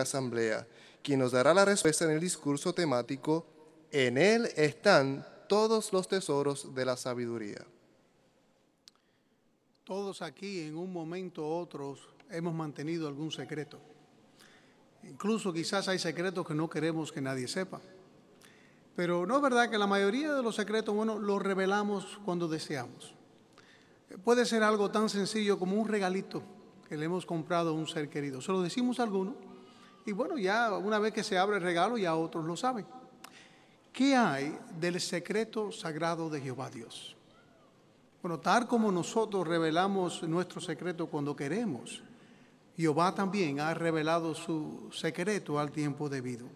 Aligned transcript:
asamblea, 0.00 0.66
quien 1.02 1.20
nos 1.20 1.32
dará 1.32 1.54
la 1.54 1.64
respuesta 1.64 2.04
en 2.04 2.12
el 2.12 2.20
discurso 2.20 2.72
temático, 2.72 3.46
en 3.90 4.18
él 4.18 4.48
están 4.56 5.26
todos 5.48 5.92
los 5.92 6.08
tesoros 6.08 6.74
de 6.74 6.84
la 6.84 6.96
sabiduría. 6.96 7.64
Todos 9.84 10.22
aquí 10.22 10.62
en 10.62 10.76
un 10.76 10.92
momento 10.92 11.42
u 11.42 11.52
otro 11.52 11.96
hemos 12.30 12.54
mantenido 12.54 13.06
algún 13.06 13.30
secreto. 13.30 13.78
Incluso 15.04 15.52
quizás 15.52 15.86
hay 15.86 16.00
secretos 16.00 16.44
que 16.44 16.54
no 16.54 16.68
queremos 16.68 17.12
que 17.12 17.20
nadie 17.20 17.46
sepa. 17.46 17.80
Pero 18.96 19.26
no 19.26 19.36
es 19.36 19.42
verdad 19.42 19.70
que 19.70 19.78
la 19.78 19.86
mayoría 19.86 20.34
de 20.34 20.42
los 20.42 20.56
secretos, 20.56 20.94
bueno, 20.94 21.18
los 21.18 21.40
revelamos 21.40 22.18
cuando 22.24 22.48
deseamos. 22.48 23.14
Puede 24.24 24.44
ser 24.46 24.62
algo 24.62 24.90
tan 24.90 25.08
sencillo 25.08 25.58
como 25.58 25.76
un 25.76 25.86
regalito 25.86 26.42
que 26.88 26.96
le 26.96 27.04
hemos 27.04 27.26
comprado 27.26 27.70
a 27.70 27.72
un 27.74 27.86
ser 27.86 28.08
querido. 28.08 28.40
Se 28.40 28.50
lo 28.50 28.62
decimos 28.62 28.98
a 28.98 29.04
alguno 29.04 29.45
y 30.06 30.12
bueno, 30.12 30.38
ya 30.38 30.72
una 30.72 31.00
vez 31.00 31.12
que 31.12 31.24
se 31.24 31.36
abre 31.36 31.56
el 31.56 31.62
regalo 31.62 31.98
ya 31.98 32.14
otros 32.14 32.44
lo 32.44 32.56
saben. 32.56 32.86
¿Qué 33.92 34.14
hay 34.14 34.56
del 34.78 35.00
secreto 35.00 35.72
sagrado 35.72 36.30
de 36.30 36.40
Jehová 36.40 36.70
Dios? 36.70 37.16
Bueno, 38.22 38.38
tal 38.38 38.68
como 38.68 38.92
nosotros 38.92 39.46
revelamos 39.46 40.22
nuestro 40.22 40.60
secreto 40.60 41.08
cuando 41.08 41.34
queremos, 41.34 42.02
Jehová 42.76 43.14
también 43.14 43.58
ha 43.58 43.74
revelado 43.74 44.34
su 44.34 44.90
secreto 44.92 45.58
al 45.58 45.72
tiempo 45.72 46.08
debido. 46.08 46.46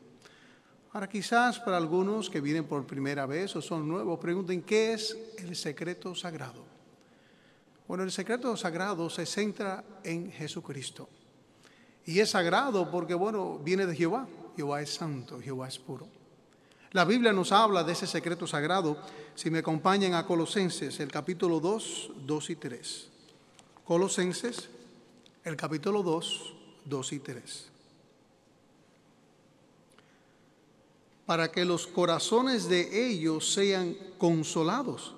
Ahora 0.92 1.08
quizás 1.08 1.58
para 1.58 1.76
algunos 1.76 2.30
que 2.30 2.40
vienen 2.40 2.66
por 2.66 2.86
primera 2.86 3.26
vez 3.26 3.56
o 3.56 3.62
son 3.62 3.88
nuevos, 3.88 4.18
pregunten, 4.20 4.62
¿qué 4.62 4.92
es 4.92 5.16
el 5.38 5.56
secreto 5.56 6.14
sagrado? 6.14 6.64
Bueno, 7.88 8.04
el 8.04 8.12
secreto 8.12 8.56
sagrado 8.56 9.10
se 9.10 9.26
centra 9.26 9.82
en 10.04 10.30
Jesucristo. 10.30 11.08
Y 12.10 12.18
es 12.18 12.30
sagrado 12.30 12.90
porque, 12.90 13.14
bueno, 13.14 13.60
viene 13.62 13.86
de 13.86 13.94
Jehová. 13.94 14.26
Jehová 14.56 14.82
es 14.82 14.92
santo, 14.92 15.40
Jehová 15.40 15.68
es 15.68 15.78
puro. 15.78 16.08
La 16.90 17.04
Biblia 17.04 17.32
nos 17.32 17.52
habla 17.52 17.84
de 17.84 17.92
ese 17.92 18.08
secreto 18.08 18.48
sagrado. 18.48 18.96
Si 19.36 19.48
me 19.48 19.60
acompañan 19.60 20.14
a 20.14 20.26
Colosenses, 20.26 20.98
el 20.98 21.08
capítulo 21.08 21.60
2, 21.60 22.10
2 22.26 22.50
y 22.50 22.56
3. 22.56 23.08
Colosenses, 23.84 24.70
el 25.44 25.54
capítulo 25.54 26.02
2, 26.02 26.54
2 26.84 27.12
y 27.12 27.18
3. 27.20 27.70
Para 31.26 31.52
que 31.52 31.64
los 31.64 31.86
corazones 31.86 32.68
de 32.68 33.08
ellos 33.08 33.52
sean 33.52 33.96
consolados, 34.18 35.14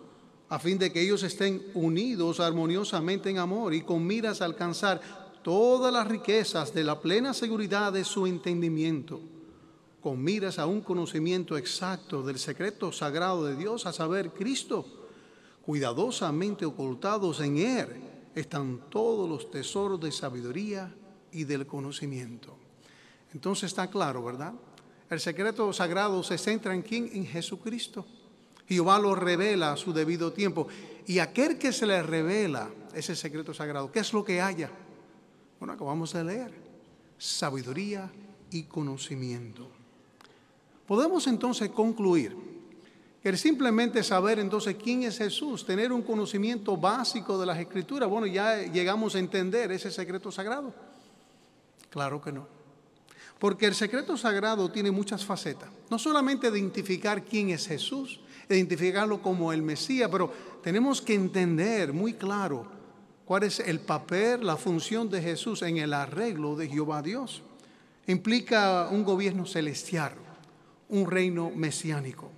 a 0.51 0.59
fin 0.59 0.77
de 0.77 0.93
que 0.93 1.01
ellos 1.01 1.23
estén 1.23 1.63
unidos 1.73 2.39
armoniosamente 2.39 3.31
en 3.31 3.39
amor 3.39 3.73
y 3.73 3.81
con 3.81 4.07
miras 4.07 4.43
a 4.43 4.45
alcanzar 4.45 5.22
todas 5.43 5.93
las 5.93 6.07
riquezas 6.07 6.73
de 6.73 6.85
la 6.85 7.01
plena 7.01 7.35
seguridad 7.35 7.93
de 7.93 8.05
su 8.05 8.27
entendimiento, 8.27 9.21
con 10.01 10.23
miras 10.23 10.59
a 10.59 10.67
un 10.67 10.81
conocimiento 10.81 11.57
exacto 11.57 12.23
del 12.23 12.39
secreto 12.39 12.93
sagrado 12.93 13.45
de 13.45 13.57
Dios, 13.57 13.87
a 13.87 13.93
saber, 13.93 14.31
Cristo, 14.31 14.85
cuidadosamente 15.65 16.65
ocultados 16.65 17.41
en 17.41 17.59
Él, 17.59 17.89
están 18.35 18.81
todos 18.89 19.29
los 19.29 19.51
tesoros 19.51 20.01
de 20.01 20.11
sabiduría 20.11 20.95
y 21.31 21.45
del 21.45 21.67
conocimiento. 21.67 22.57
Entonces 23.33 23.65
está 23.65 23.89
claro, 23.89 24.25
¿verdad? 24.25 24.55
El 25.09 25.21
secreto 25.21 25.73
sagrado 25.73 26.23
se 26.23 26.39
centra 26.39 26.75
en 26.75 26.83
quién? 26.83 27.11
En 27.13 27.27
Jesucristo. 27.27 28.07
Jehová 28.67 28.99
lo 28.99 29.15
revela 29.15 29.73
a 29.73 29.77
su 29.77 29.93
debido 29.93 30.33
tiempo. 30.33 30.67
Y 31.07 31.19
aquel 31.19 31.59
que 31.59 31.73
se 31.73 31.87
le 31.87 32.03
revela 32.03 32.71
ese 32.95 33.15
secreto 33.15 33.53
sagrado, 33.53 33.93
¿qué 33.93 34.01
es 34.01 34.13
lo 34.13 34.25
que 34.25 34.41
haya? 34.41 34.71
Bueno, 35.63 35.75
acabamos 35.75 36.13
de 36.13 36.25
leer. 36.25 36.53
Sabiduría 37.17 38.11
y 38.51 38.65
conocimiento. 38.65 39.69
Podemos 40.89 41.29
entonces 41.29 41.71
concluir 41.71 42.37
que 43.23 43.37
simplemente 43.37 44.03
saber 44.03 44.41
entonces 44.41 44.75
quién 44.75 45.05
es 45.05 45.19
Jesús, 45.19 45.65
tener 45.65 45.93
un 45.93 46.03
conocimiento 46.03 46.77
básico 46.77 47.39
de 47.39 47.47
las 47.47 47.61
escrituras, 47.61 48.09
bueno, 48.09 48.27
ya 48.27 48.61
llegamos 48.65 49.15
a 49.15 49.21
entender 49.21 49.71
ese 49.71 49.93
secreto 49.93 50.33
sagrado. 50.33 50.75
Claro 51.91 52.21
que 52.21 52.33
no. 52.33 52.49
Porque 53.39 53.67
el 53.67 53.77
secreto 53.77 54.17
sagrado 54.17 54.69
tiene 54.69 54.91
muchas 54.91 55.25
facetas. 55.25 55.71
No 55.89 55.97
solamente 55.97 56.49
identificar 56.49 57.23
quién 57.23 57.51
es 57.51 57.69
Jesús, 57.69 58.19
identificarlo 58.49 59.23
como 59.23 59.53
el 59.53 59.63
Mesías, 59.63 60.11
pero 60.11 60.33
tenemos 60.61 61.01
que 61.01 61.15
entender 61.15 61.93
muy 61.93 62.15
claro 62.15 62.82
cuál 63.33 63.45
es 63.45 63.61
el 63.61 63.81
papel, 63.81 64.45
la 64.45 64.59
función 64.59 65.09
de 65.09 65.23
Jesús 65.23 65.63
en 65.63 65.79
el 65.79 65.95
arreglo 65.95 66.55
de 66.55 66.69
Jehová 66.69 67.01
Dios. 67.01 67.41
Implica 68.07 68.89
un 68.91 69.05
gobierno 69.05 69.47
celestial, 69.47 70.13
un 70.91 71.11
reino 71.11 71.51
mesiánico. 71.51 72.31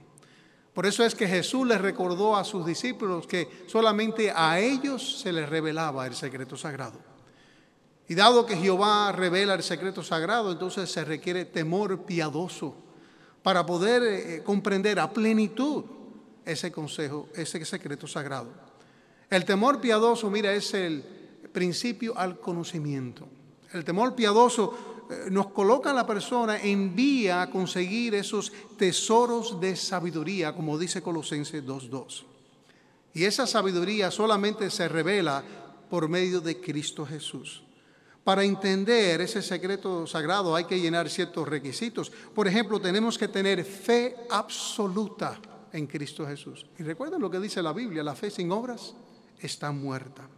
Por 0.72 0.86
eso 0.86 1.04
es 1.04 1.16
que 1.16 1.26
Jesús 1.26 1.66
les 1.66 1.80
recordó 1.80 2.36
a 2.36 2.44
sus 2.44 2.64
discípulos 2.64 3.26
que 3.26 3.64
solamente 3.66 4.30
a 4.30 4.60
ellos 4.60 5.18
se 5.18 5.32
les 5.32 5.48
revelaba 5.48 6.06
el 6.06 6.14
secreto 6.14 6.56
sagrado. 6.56 7.00
Y 8.06 8.14
dado 8.14 8.46
que 8.46 8.56
Jehová 8.56 9.10
revela 9.10 9.54
el 9.54 9.64
secreto 9.64 10.04
sagrado, 10.04 10.52
entonces 10.52 10.92
se 10.92 11.04
requiere 11.04 11.44
temor 11.44 12.02
piadoso 12.04 12.76
para 13.42 13.66
poder 13.66 14.02
eh, 14.04 14.42
comprender 14.44 15.00
a 15.00 15.12
plenitud 15.12 15.86
ese 16.44 16.70
consejo, 16.70 17.30
ese 17.34 17.64
secreto 17.64 18.06
sagrado. 18.06 18.73
El 19.30 19.44
temor 19.44 19.80
piadoso, 19.80 20.30
mira, 20.30 20.52
es 20.52 20.74
el 20.74 21.02
principio 21.52 22.16
al 22.18 22.38
conocimiento. 22.40 23.26
El 23.72 23.84
temor 23.84 24.14
piadoso 24.14 25.06
eh, 25.10 25.30
nos 25.30 25.48
coloca 25.48 25.90
a 25.90 25.94
la 25.94 26.06
persona 26.06 26.60
en 26.60 26.94
vía 26.94 27.42
a 27.42 27.50
conseguir 27.50 28.14
esos 28.14 28.52
tesoros 28.76 29.60
de 29.60 29.76
sabiduría, 29.76 30.54
como 30.54 30.78
dice 30.78 31.02
Colosenses 31.02 31.64
2.2. 31.64 32.24
Y 33.14 33.24
esa 33.24 33.46
sabiduría 33.46 34.10
solamente 34.10 34.70
se 34.70 34.88
revela 34.88 35.42
por 35.88 36.08
medio 36.08 36.40
de 36.40 36.60
Cristo 36.60 37.06
Jesús. 37.06 37.62
Para 38.24 38.42
entender 38.42 39.20
ese 39.20 39.42
secreto 39.42 40.06
sagrado 40.06 40.56
hay 40.56 40.64
que 40.64 40.80
llenar 40.80 41.10
ciertos 41.10 41.46
requisitos. 41.46 42.10
Por 42.10 42.48
ejemplo, 42.48 42.80
tenemos 42.80 43.18
que 43.18 43.28
tener 43.28 43.64
fe 43.64 44.16
absoluta 44.30 45.38
en 45.72 45.86
Cristo 45.86 46.26
Jesús. 46.26 46.66
Y 46.78 46.82
recuerden 46.82 47.20
lo 47.20 47.30
que 47.30 47.38
dice 47.38 47.62
la 47.62 47.72
Biblia, 47.72 48.02
la 48.02 48.14
fe 48.14 48.30
sin 48.30 48.50
obras 48.50 48.94
está 49.46 49.72
muerta. 49.72 50.28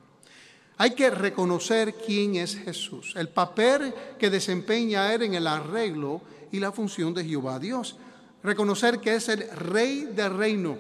Hay 0.79 0.95
que 0.95 1.09
reconocer 1.11 1.95
quién 1.95 2.37
es 2.37 2.55
Jesús, 2.57 3.15
el 3.17 3.31
papel 3.31 3.95
que 4.19 4.29
desempeña 4.29 5.13
Él 5.15 5.23
en 5.23 5.35
el 5.35 5.47
arreglo 5.47 6.21
y 6.53 6.61
la 6.61 6.73
función 6.73 7.15
de 7.15 7.25
Jehová 7.25 7.59
Dios. 7.59 7.97
Reconocer 8.43 9.01
que 9.01 9.15
es 9.15 9.29
el 9.29 9.49
rey 9.51 10.05
del 10.05 10.37
reino 10.37 10.77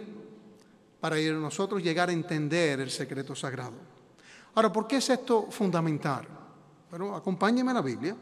para 1.01 1.17
nosotros 1.17 1.83
llegar 1.83 2.11
a 2.11 2.13
entender 2.13 2.81
el 2.81 2.91
secreto 2.91 3.35
sagrado. 3.35 3.77
Ahora, 4.55 4.73
¿por 4.73 4.87
qué 4.87 4.97
es 4.97 5.09
esto 5.11 5.49
fundamental? 5.51 6.27
Bueno, 6.91 7.15
acompáñenme 7.15 7.71
a 7.71 7.75
la 7.75 7.83
Biblia. 7.83 8.17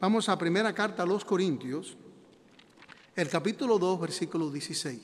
Vamos 0.00 0.28
a 0.28 0.38
primera 0.38 0.72
carta 0.72 1.02
a 1.02 1.06
los 1.06 1.24
Corintios, 1.24 1.96
el 3.16 3.28
capítulo 3.28 3.78
2, 3.78 4.00
versículo 4.00 4.50
16. 4.50 5.00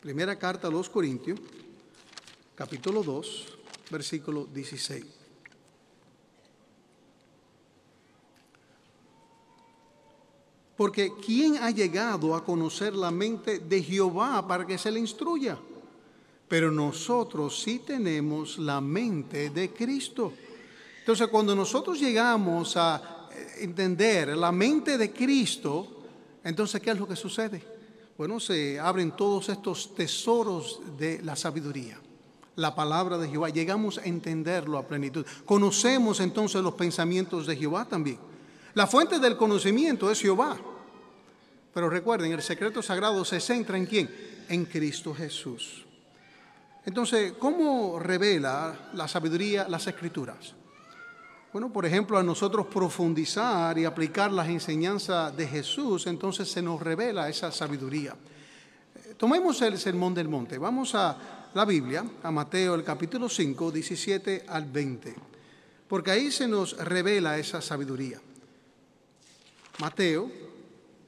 Primera 0.00 0.38
carta 0.38 0.68
a 0.68 0.70
los 0.70 0.88
Corintios 0.88 1.38
capítulo 2.54 3.02
2, 3.02 3.46
versículo 3.90 4.46
16. 4.52 5.04
Porque 10.76 11.12
¿quién 11.24 11.56
ha 11.58 11.70
llegado 11.70 12.34
a 12.34 12.44
conocer 12.44 12.94
la 12.94 13.10
mente 13.10 13.60
de 13.60 13.82
Jehová 13.82 14.46
para 14.46 14.66
que 14.66 14.78
se 14.78 14.90
le 14.90 15.00
instruya? 15.00 15.58
Pero 16.48 16.70
nosotros 16.70 17.62
sí 17.62 17.78
tenemos 17.78 18.58
la 18.58 18.80
mente 18.80 19.50
de 19.50 19.70
Cristo. 19.70 20.32
Entonces, 20.98 21.28
cuando 21.28 21.54
nosotros 21.54 21.98
llegamos 21.98 22.76
a 22.76 23.28
entender 23.58 24.36
la 24.36 24.52
mente 24.52 24.98
de 24.98 25.12
Cristo, 25.12 26.02
entonces, 26.44 26.80
¿qué 26.80 26.90
es 26.90 26.98
lo 26.98 27.08
que 27.08 27.16
sucede? 27.16 27.62
Bueno, 28.18 28.38
se 28.40 28.78
abren 28.78 29.16
todos 29.16 29.48
estos 29.48 29.94
tesoros 29.94 30.80
de 30.98 31.22
la 31.22 31.34
sabiduría 31.36 31.98
la 32.56 32.74
palabra 32.74 33.18
de 33.18 33.28
Jehová, 33.28 33.48
llegamos 33.48 33.98
a 33.98 34.04
entenderlo 34.04 34.78
a 34.78 34.86
plenitud. 34.86 35.24
Conocemos 35.44 36.20
entonces 36.20 36.62
los 36.62 36.74
pensamientos 36.74 37.46
de 37.46 37.56
Jehová 37.56 37.84
también. 37.84 38.18
La 38.74 38.86
fuente 38.86 39.18
del 39.18 39.36
conocimiento 39.36 40.10
es 40.10 40.20
Jehová. 40.20 40.56
Pero 41.72 41.88
recuerden, 41.88 42.32
el 42.32 42.42
secreto 42.42 42.82
sagrado 42.82 43.24
se 43.24 43.40
centra 43.40 43.76
en 43.76 43.86
quién? 43.86 44.10
En 44.48 44.66
Cristo 44.66 45.14
Jesús. 45.14 45.86
Entonces, 46.84 47.34
¿cómo 47.38 47.98
revela 47.98 48.90
la 48.94 49.08
sabiduría 49.08 49.68
las 49.68 49.86
escrituras? 49.86 50.54
Bueno, 51.52 51.70
por 51.70 51.86
ejemplo, 51.86 52.18
a 52.18 52.22
nosotros 52.22 52.66
profundizar 52.66 53.78
y 53.78 53.84
aplicar 53.84 54.32
las 54.32 54.48
enseñanzas 54.48 55.36
de 55.36 55.46
Jesús, 55.46 56.06
entonces 56.06 56.50
se 56.50 56.62
nos 56.62 56.80
revela 56.80 57.28
esa 57.28 57.52
sabiduría. 57.52 58.16
Tomemos 59.16 59.60
el 59.62 59.78
sermón 59.78 60.14
del 60.14 60.28
monte. 60.28 60.58
Vamos 60.58 60.94
a 60.94 61.41
la 61.54 61.64
Biblia, 61.66 62.04
a 62.22 62.30
Mateo 62.30 62.74
el 62.74 62.82
capítulo 62.82 63.28
5, 63.28 63.70
17 63.70 64.46
al 64.48 64.64
20, 64.64 65.14
porque 65.86 66.10
ahí 66.10 66.32
se 66.32 66.48
nos 66.48 66.76
revela 66.78 67.38
esa 67.38 67.60
sabiduría. 67.60 68.20
Mateo, 69.78 70.30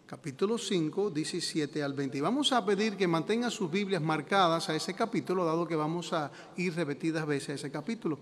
capítulo 0.06 0.58
5, 0.58 1.10
17 1.10 1.82
al 1.82 1.94
20. 1.94 2.18
Y 2.18 2.20
vamos 2.20 2.52
a 2.52 2.64
pedir 2.64 2.96
que 2.96 3.08
mantengan 3.08 3.50
sus 3.50 3.70
Biblias 3.70 4.02
marcadas 4.02 4.68
a 4.68 4.76
ese 4.76 4.94
capítulo, 4.94 5.44
dado 5.46 5.66
que 5.66 5.76
vamos 5.76 6.12
a 6.12 6.30
ir 6.56 6.74
repetidas 6.74 7.26
veces 7.26 7.48
a 7.50 7.54
ese 7.54 7.70
capítulo. 7.70 8.18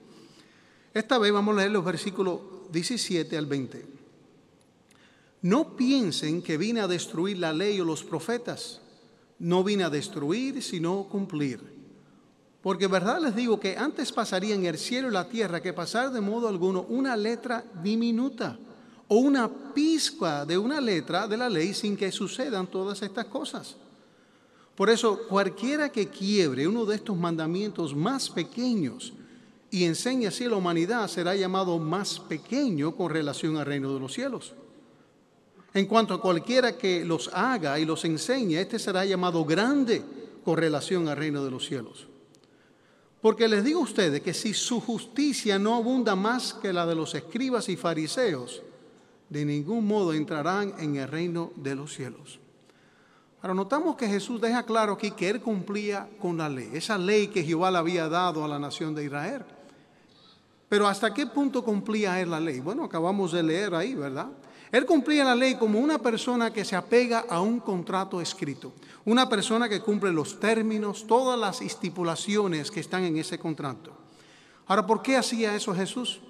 Esta 0.95 1.19
vez 1.19 1.33
vamos 1.33 1.57
a 1.57 1.59
leer 1.59 1.73
los 1.73 1.85
versículos 1.85 2.41
17 2.71 3.37
al 3.37 3.47
20. 3.47 3.87
No 5.43 5.75
piensen 5.75 6.41
que 6.41 6.57
vine 6.57 6.81
a 6.81 6.87
destruir 6.87 7.39
la 7.39 7.53
ley 7.53 7.81
o 7.81 7.85
los 7.85 8.05
profetas. 8.05 8.81
No 9.41 9.65
vine 9.65 9.83
a 9.83 9.91
destruir, 9.91 10.63
sino 10.63 11.09
cumplir. 11.09 11.82
Porque 12.63 12.87
verdad 12.87 13.21
les 13.21 13.35
digo 13.35 13.59
que 13.59 13.77
antes 13.77 14.13
pasaría 14.13 14.55
en 14.55 14.65
el 14.67 14.79
cielo 14.79 15.09
y 15.09 15.13
la 15.13 15.29
tierra 15.29 15.61
que 15.61 15.73
pasar 15.73 16.13
de 16.13 16.21
modo 16.21 16.47
alguno 16.47 16.87
una 16.89 17.17
letra 17.17 17.65
diminuta 17.83 18.57
o 19.09 19.17
una 19.17 19.49
pizca 19.49 20.47
de 20.47 20.57
una 20.57 20.81
letra 20.81 21.27
de 21.27 21.37
la 21.37 21.51
ley 21.51 21.75
sin 21.75 21.97
que 21.97 22.13
sucedan 22.13 22.69
todas 22.69 23.03
estas 23.03 23.27
cosas. 23.27 23.77
Por 24.77 24.89
eso, 24.89 25.27
cualquiera 25.29 25.91
que 25.91 26.09
quiebre 26.09 26.67
uno 26.67 26.87
de 26.87 26.97
estos 26.97 27.17
mandamientos 27.17 27.95
más 27.95 28.31
pequeños 28.31 29.13
y 29.71 29.85
enseñe 29.85 30.27
así 30.27 30.45
a 30.45 30.49
la 30.51 30.57
humanidad 30.57 31.09
será 31.09 31.35
llamado 31.35 31.79
más 31.79 32.21
pequeño 32.21 32.95
con 32.95 33.11
relación 33.11 33.57
al 33.57 33.67
reino 33.67 33.93
de 33.93 34.01
los 34.01 34.13
cielos. 34.13 34.55
En 35.75 35.87
cuanto 35.87 36.15
a 36.15 36.21
cualquiera 36.21 36.77
que 36.77 37.05
los 37.05 37.29
haga 37.33 37.79
y 37.81 37.85
los 37.85 38.05
enseñe, 38.05 38.61
este 38.61 38.79
será 38.79 39.05
llamado 39.05 39.45
grande 39.45 40.03
con 40.45 40.57
relación 40.57 41.09
al 41.09 41.17
reino 41.17 41.45
de 41.45 41.51
los 41.51 41.67
cielos. 41.67 42.07
Porque 43.23 43.47
les 43.47 43.63
digo 43.63 43.79
a 43.79 43.85
ustedes 43.85 44.21
que 44.21 44.35
si 44.35 44.53
su 44.53 44.81
justicia 44.81 45.57
no 45.57 45.77
abunda 45.77 46.17
más 46.17 46.55
que 46.55 46.73
la 46.73 46.85
de 46.85 46.97
los 46.97 47.15
escribas 47.15 47.69
y 47.69 47.77
fariseos, 47.77 48.63
de 49.31 49.45
ningún 49.45 49.87
modo 49.87 50.13
entrarán 50.13 50.75
en 50.79 50.97
el 50.97 51.07
reino 51.07 51.53
de 51.55 51.77
los 51.77 51.95
cielos. 51.95 52.41
Ahora 53.41 53.55
notamos 53.55 53.97
que 53.97 54.09
Jesús 54.09 54.41
deja 54.41 54.65
claro 54.65 54.95
aquí 54.95 55.13
que 55.13 55.31
él 55.31 55.41
cumplía 55.41 56.09
con 56.21 56.37
la 56.37 56.49
ley, 56.49 56.71
esa 56.75 56.99
ley 56.99 57.29
que 57.29 57.45
Jehová 57.45 57.71
le 57.71 57.79
había 57.79 58.09
dado 58.09 58.45
a 58.45 58.49
la 58.49 58.59
nación 58.59 58.93
de 58.93 59.05
Israel. 59.05 59.45
Pero 60.69 60.89
¿hasta 60.89 61.15
qué 61.15 61.27
punto 61.27 61.63
cumplía 61.65 62.21
él 62.21 62.31
la 62.31 62.41
ley? 62.41 62.59
Bueno, 62.59 62.83
acabamos 62.85 63.31
de 63.31 63.43
leer 63.45 63.75
ahí, 63.75 63.95
¿verdad? 63.95 64.31
Él 64.73 64.87
cumplía 64.87 65.23
la 65.23 65.35
ley 65.35 65.57
como 65.57 65.79
una 65.79 65.99
persona 65.99 66.51
que 66.51 66.65
se 66.65 66.75
apega 66.75 67.27
a 67.29 67.43
un 67.43 67.61
contrato 67.61 68.23
escrito, 68.23 68.73
una 69.05 69.29
persona 69.29 69.69
que 69.69 69.83
cumple 69.83 70.11
los 70.13 70.41
términos, 70.41 71.07
todas 71.07 71.39
las 71.39 71.61
estipulaciones 71.61 72.71
que 72.71 72.81
están 72.81 73.05
en 73.05 73.19
ese 73.19 73.39
contrato. 73.39 73.93
Ahora, 74.67 74.87
¿por 74.87 75.03
qué 75.03 75.19
hacía 75.19 75.55
eso 75.55 75.75
Jesús? 75.75 76.21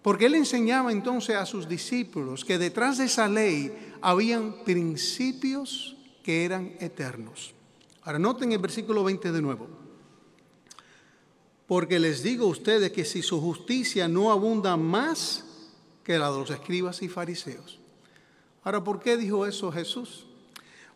Porque 0.00 0.26
él 0.26 0.36
enseñaba 0.36 0.92
entonces 0.92 1.34
a 1.34 1.44
sus 1.44 1.68
discípulos 1.68 2.44
que 2.44 2.56
detrás 2.56 2.98
de 2.98 3.06
esa 3.06 3.28
ley 3.28 3.72
habían 4.00 4.62
principios 4.64 5.96
que 6.22 6.44
eran 6.44 6.76
eternos. 6.78 7.52
Ahora 8.04 8.20
noten 8.20 8.52
el 8.52 8.58
versículo 8.58 9.02
20 9.02 9.32
de 9.32 9.42
nuevo. 9.42 9.68
Porque 11.66 11.98
les 11.98 12.22
digo 12.22 12.46
a 12.46 12.50
ustedes 12.50 12.92
que 12.92 13.04
si 13.04 13.22
su 13.22 13.40
justicia 13.40 14.06
no 14.06 14.30
abunda 14.30 14.76
más 14.76 15.44
que 16.04 16.18
la 16.18 16.30
de 16.30 16.38
los 16.38 16.50
escribas 16.50 17.02
y 17.02 17.08
fariseos. 17.08 17.80
Ahora, 18.64 18.82
¿por 18.82 19.00
qué 19.00 19.16
dijo 19.16 19.46
eso 19.46 19.72
Jesús? 19.72 20.26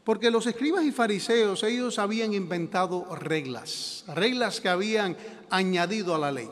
Porque 0.05 0.31
los 0.31 0.47
escribas 0.47 0.85
y 0.85 0.93
fariseos, 0.93 1.65
ellos 1.65 1.99
habían 1.99 2.33
inventado 2.33 3.07
reglas, 3.17 4.05
reglas 4.15 4.61
que 4.61 4.69
habían 4.69 5.17
añadido 5.51 6.15
a 6.15 6.19
la 6.19 6.31
ley. 6.31 6.49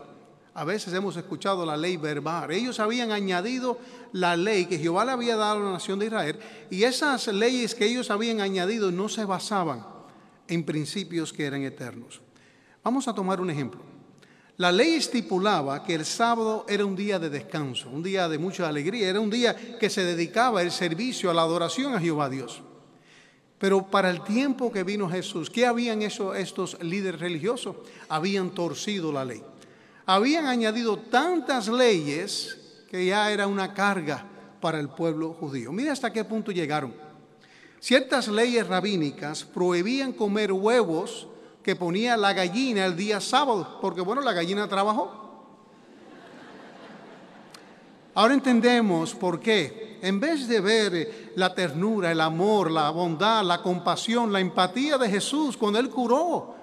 A 0.54 0.64
veces 0.64 0.92
hemos 0.94 1.16
escuchado 1.16 1.66
la 1.66 1.76
ley 1.76 1.96
verbal. 1.96 2.50
Ellos 2.50 2.78
habían 2.80 3.10
añadido 3.10 3.78
la 4.12 4.36
ley 4.36 4.66
que 4.66 4.78
Jehová 4.78 5.04
le 5.04 5.12
había 5.12 5.36
dado 5.36 5.60
a 5.60 5.64
la 5.64 5.72
nación 5.72 5.98
de 5.98 6.06
Israel 6.06 6.38
y 6.70 6.84
esas 6.84 7.26
leyes 7.28 7.74
que 7.74 7.86
ellos 7.86 8.10
habían 8.10 8.40
añadido 8.40 8.90
no 8.92 9.08
se 9.08 9.24
basaban 9.24 9.84
en 10.46 10.64
principios 10.64 11.32
que 11.32 11.44
eran 11.44 11.62
eternos. 11.62 12.20
Vamos 12.84 13.08
a 13.08 13.14
tomar 13.14 13.40
un 13.40 13.50
ejemplo. 13.50 13.93
La 14.56 14.70
ley 14.70 14.94
estipulaba 14.94 15.82
que 15.82 15.94
el 15.94 16.04
sábado 16.04 16.64
era 16.68 16.84
un 16.84 16.94
día 16.94 17.18
de 17.18 17.28
descanso, 17.28 17.90
un 17.90 18.04
día 18.04 18.28
de 18.28 18.38
mucha 18.38 18.68
alegría, 18.68 19.08
era 19.08 19.18
un 19.18 19.30
día 19.30 19.56
que 19.78 19.90
se 19.90 20.04
dedicaba 20.04 20.62
el 20.62 20.70
servicio 20.70 21.28
a 21.28 21.34
la 21.34 21.42
adoración 21.42 21.94
a 21.94 22.00
Jehová 22.00 22.28
Dios. 22.28 22.62
Pero 23.58 23.90
para 23.90 24.10
el 24.10 24.22
tiempo 24.22 24.70
que 24.70 24.84
vino 24.84 25.08
Jesús, 25.08 25.50
¿qué 25.50 25.66
habían 25.66 26.02
hecho 26.02 26.34
estos 26.34 26.80
líderes 26.82 27.20
religiosos? 27.20 27.76
Habían 28.08 28.50
torcido 28.50 29.10
la 29.10 29.24
ley. 29.24 29.42
Habían 30.06 30.46
añadido 30.46 30.98
tantas 30.98 31.68
leyes 31.68 32.84
que 32.90 33.06
ya 33.06 33.32
era 33.32 33.48
una 33.48 33.74
carga 33.74 34.24
para 34.60 34.78
el 34.78 34.88
pueblo 34.88 35.32
judío. 35.32 35.72
Mira 35.72 35.92
hasta 35.92 36.12
qué 36.12 36.24
punto 36.24 36.52
llegaron. 36.52 36.94
Ciertas 37.80 38.28
leyes 38.28 38.66
rabínicas 38.66 39.44
prohibían 39.44 40.12
comer 40.12 40.52
huevos 40.52 41.26
que 41.64 41.74
ponía 41.74 42.16
la 42.18 42.34
gallina 42.34 42.84
el 42.84 42.94
día 42.94 43.20
sábado, 43.20 43.78
porque 43.80 44.02
bueno, 44.02 44.20
la 44.20 44.34
gallina 44.34 44.68
trabajó. 44.68 45.22
Ahora 48.14 48.34
entendemos 48.34 49.14
por 49.14 49.40
qué, 49.40 49.98
en 50.02 50.20
vez 50.20 50.46
de 50.46 50.60
ver 50.60 50.94
eh, 50.94 51.32
la 51.34 51.54
ternura, 51.54 52.12
el 52.12 52.20
amor, 52.20 52.70
la 52.70 52.90
bondad, 52.90 53.42
la 53.42 53.62
compasión, 53.62 54.32
la 54.32 54.40
empatía 54.40 54.98
de 54.98 55.08
Jesús 55.08 55.56
cuando 55.56 55.80
Él 55.80 55.88
curó 55.88 56.54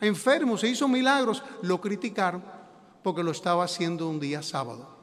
enfermos 0.00 0.64
e 0.64 0.68
hizo 0.68 0.88
milagros, 0.88 1.42
lo 1.62 1.80
criticaron 1.80 2.42
porque 3.02 3.22
lo 3.22 3.30
estaba 3.30 3.64
haciendo 3.64 4.08
un 4.08 4.18
día 4.18 4.42
sábado. 4.42 4.96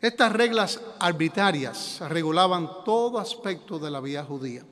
Estas 0.00 0.30
reglas 0.32 0.80
arbitrarias 1.00 2.00
regulaban 2.08 2.68
todo 2.84 3.18
aspecto 3.18 3.78
de 3.78 3.90
la 3.90 4.00
vida 4.00 4.22
judía 4.24 4.62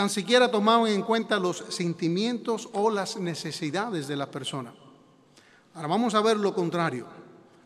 tan 0.00 0.08
siquiera 0.08 0.50
tomaban 0.50 0.90
en 0.90 1.02
cuenta 1.02 1.38
los 1.38 1.62
sentimientos 1.68 2.70
o 2.72 2.88
las 2.88 3.18
necesidades 3.18 4.08
de 4.08 4.16
la 4.16 4.30
persona. 4.30 4.72
Ahora 5.74 5.88
vamos 5.88 6.14
a 6.14 6.22
ver 6.22 6.38
lo 6.38 6.54
contrario, 6.54 7.06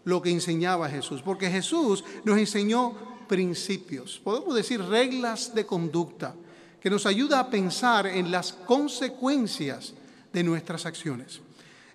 lo 0.02 0.20
que 0.20 0.30
enseñaba 0.30 0.90
Jesús, 0.90 1.22
porque 1.22 1.48
Jesús 1.48 2.02
nos 2.24 2.36
enseñó 2.36 2.92
principios, 3.28 4.20
podemos 4.24 4.52
decir 4.52 4.82
reglas 4.82 5.54
de 5.54 5.64
conducta, 5.64 6.34
que 6.80 6.90
nos 6.90 7.06
ayuda 7.06 7.38
a 7.38 7.48
pensar 7.48 8.08
en 8.08 8.32
las 8.32 8.52
consecuencias 8.52 9.94
de 10.32 10.42
nuestras 10.42 10.86
acciones. 10.86 11.40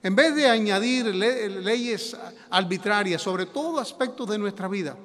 En 0.01 0.15
vez 0.15 0.33
de 0.35 0.47
añadir 0.47 1.07
leyes 1.07 2.15
arbitrarias 2.49 3.21
sobre 3.21 3.45
todo 3.45 3.77
aspecto 3.77 4.25
de 4.25 4.37
nuestra 4.37 4.69
vida, 4.69 4.95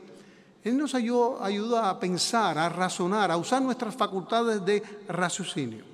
él 0.64 0.78
nos 0.78 0.94
ayuda, 0.94 1.90
a 1.90 2.00
pensar, 2.00 2.56
a 2.56 2.70
razonar, 2.70 3.30
a 3.30 3.36
usar 3.36 3.60
nuestras 3.60 3.94
facultades 3.94 4.64
de 4.64 4.82
raciocinio. 5.08 5.84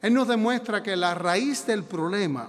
Él 0.00 0.14
nos 0.14 0.28
demuestra 0.28 0.84
que 0.84 0.94
la 0.94 1.14
raíz 1.14 1.66
del 1.66 1.82
problema 1.82 2.48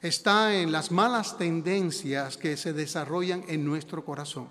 está 0.00 0.54
en 0.54 0.70
las 0.70 0.92
malas 0.92 1.36
tendencias 1.36 2.36
que 2.36 2.56
se 2.56 2.72
desarrollan 2.72 3.42
en 3.48 3.64
nuestro 3.64 4.04
corazón. 4.04 4.46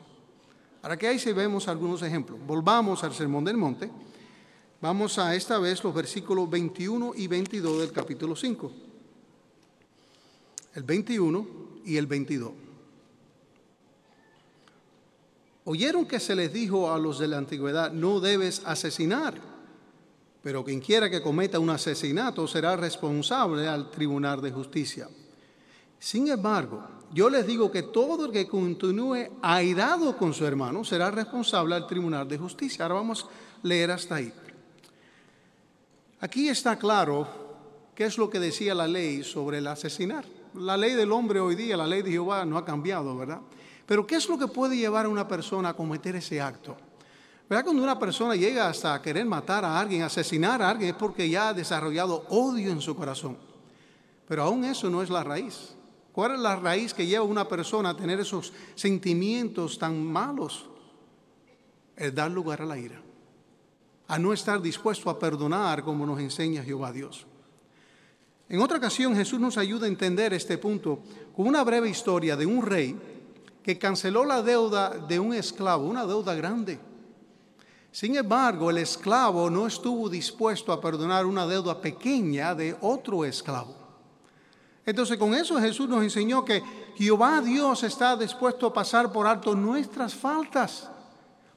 Ahora 0.81 0.97
que 0.97 1.07
ahí 1.07 1.17
sí 1.17 1.31
vemos 1.31 1.69
algunos 1.69 2.01
ejemplos. 2.01 2.37
Volvamos 2.45 3.01
al 3.05 3.13
Sermón 3.13 3.45
del 3.45 3.55
Monte. 3.55 3.89
Vamos 4.81 5.17
a 5.17 5.33
esta 5.33 5.57
vez 5.57 5.81
los 5.85 5.93
versículos 5.93 6.49
21 6.49 7.13
y 7.15 7.27
22 7.27 7.79
del 7.79 7.93
capítulo 7.93 8.35
5. 8.35 8.71
El 10.75 10.83
21 10.83 11.47
y 11.85 11.95
el 11.95 12.07
22. 12.07 12.51
Oyeron 15.65 16.05
que 16.05 16.19
se 16.19 16.35
les 16.35 16.51
dijo 16.51 16.91
a 16.91 16.99
los 16.99 17.19
de 17.19 17.27
la 17.27 17.37
antigüedad, 17.37 17.91
no 17.91 18.19
debes 18.19 18.61
asesinar, 18.65 19.35
pero 20.41 20.63
quien 20.63 20.81
quiera 20.81 21.09
que 21.09 21.21
cometa 21.21 21.59
un 21.59 21.69
asesinato 21.69 22.47
será 22.47 22.75
responsable 22.75 23.67
al 23.67 23.89
tribunal 23.89 24.41
de 24.41 24.51
justicia. 24.51 25.07
Sin 25.97 26.27
embargo, 26.27 26.83
yo 27.13 27.29
les 27.29 27.47
digo 27.47 27.71
que 27.71 27.83
todo 27.83 28.25
el 28.25 28.31
que 28.33 28.45
continúe 28.45 29.29
airado 29.41 30.17
con 30.17 30.33
su 30.33 30.45
hermano 30.45 30.83
será 30.83 31.09
responsable 31.11 31.75
al 31.75 31.87
tribunal 31.87 32.27
de 32.27 32.37
justicia. 32.37 32.83
Ahora 32.83 32.95
vamos 32.95 33.23
a 33.23 33.67
leer 33.67 33.91
hasta 33.91 34.15
ahí. 34.15 34.33
Aquí 36.19 36.49
está 36.49 36.77
claro 36.77 37.25
qué 37.95 38.03
es 38.05 38.17
lo 38.17 38.29
que 38.29 38.39
decía 38.41 38.75
la 38.75 38.87
ley 38.87 39.23
sobre 39.23 39.59
el 39.59 39.67
asesinar. 39.67 40.25
La 40.55 40.75
ley 40.75 40.93
del 40.93 41.13
hombre 41.13 41.39
hoy 41.39 41.55
día, 41.55 41.77
la 41.77 41.87
ley 41.87 42.01
de 42.01 42.11
Jehová 42.11 42.43
no 42.43 42.57
ha 42.57 42.65
cambiado, 42.65 43.15
¿verdad? 43.15 43.39
Pero 43.85 44.07
¿qué 44.07 44.15
es 44.15 44.29
lo 44.29 44.37
que 44.37 44.47
puede 44.47 44.77
llevar 44.77 45.05
a 45.05 45.09
una 45.09 45.27
persona 45.27 45.69
a 45.69 45.73
cometer 45.75 46.15
ese 46.15 46.39
acto? 46.39 46.77
¿Verdad? 47.49 47.65
Cuando 47.65 47.83
una 47.83 47.99
persona 47.99 48.35
llega 48.35 48.69
hasta 48.69 49.01
querer 49.01 49.25
matar 49.25 49.65
a 49.65 49.79
alguien, 49.79 50.01
asesinar 50.01 50.61
a 50.61 50.69
alguien, 50.69 50.91
es 50.91 50.95
porque 50.95 51.29
ya 51.29 51.49
ha 51.49 51.53
desarrollado 51.53 52.25
odio 52.29 52.71
en 52.71 52.81
su 52.81 52.95
corazón. 52.95 53.37
Pero 54.27 54.43
aún 54.43 54.63
eso 54.63 54.89
no 54.89 55.03
es 55.03 55.09
la 55.09 55.23
raíz. 55.23 55.75
¿Cuál 56.13 56.35
es 56.35 56.39
la 56.39 56.55
raíz 56.55 56.93
que 56.93 57.05
lleva 57.05 57.25
a 57.25 57.27
una 57.27 57.47
persona 57.47 57.89
a 57.89 57.97
tener 57.97 58.19
esos 58.19 58.53
sentimientos 58.75 59.77
tan 59.77 60.03
malos? 60.05 60.69
Es 61.95 62.13
dar 62.15 62.31
lugar 62.31 62.61
a 62.61 62.65
la 62.65 62.77
ira. 62.77 63.01
A 64.07 64.17
no 64.17 64.31
estar 64.31 64.61
dispuesto 64.61 65.09
a 65.09 65.19
perdonar 65.19 65.83
como 65.83 66.05
nos 66.05 66.19
enseña 66.19 66.63
Jehová 66.63 66.91
Dios. 66.91 67.25
En 68.47 68.61
otra 68.61 68.77
ocasión 68.77 69.15
Jesús 69.15 69.39
nos 69.39 69.57
ayuda 69.57 69.85
a 69.85 69.89
entender 69.89 70.33
este 70.33 70.57
punto 70.57 70.99
con 71.35 71.47
una 71.47 71.63
breve 71.63 71.89
historia 71.89 72.35
de 72.35 72.45
un 72.45 72.61
rey 72.61 72.95
que 73.63 73.79
canceló 73.79 74.25
la 74.25 74.43
deuda 74.43 74.89
de 74.89 75.19
un 75.19 75.33
esclavo, 75.33 75.87
una 75.87 76.05
deuda 76.05 76.35
grande. 76.35 76.79
Sin 77.91 78.15
embargo, 78.15 78.69
el 78.69 78.79
esclavo 78.79 79.49
no 79.49 79.67
estuvo 79.67 80.09
dispuesto 80.09 80.73
a 80.73 80.81
perdonar 80.81 81.25
una 81.25 81.47
deuda 81.47 81.79
pequeña 81.79 82.53
de 82.53 82.75
otro 82.81 83.23
esclavo. 83.23 83.75
Entonces 84.85 85.17
con 85.17 85.33
eso 85.33 85.59
Jesús 85.59 85.87
nos 85.87 86.03
enseñó 86.03 86.43
que 86.43 86.61
Jehová 86.95 87.39
Dios 87.41 87.83
está 87.83 88.17
dispuesto 88.17 88.67
a 88.67 88.73
pasar 88.73 89.11
por 89.11 89.25
alto 89.25 89.55
nuestras 89.55 90.13
faltas, 90.13 90.89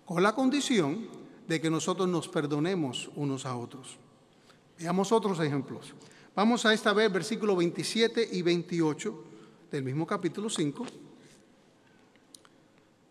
con 0.05 0.23
la 0.23 0.35
condición 0.35 1.09
de 1.49 1.61
que 1.61 1.71
nosotros 1.71 2.09
nos 2.09 2.29
perdonemos 2.29 3.11
unos 3.17 3.45
a 3.47 3.57
otros. 3.57 3.99
Veamos 4.79 5.11
otros 5.11 5.41
ejemplos. 5.41 5.95
Vamos 6.35 6.67
a 6.67 6.75
esta 6.75 6.93
vez 6.93 7.11
versículos 7.11 7.57
27 7.57 8.29
y 8.31 8.43
28 8.43 9.25
del 9.71 9.83
mismo 9.83 10.07
capítulo 10.07 10.49
5. 10.49 10.87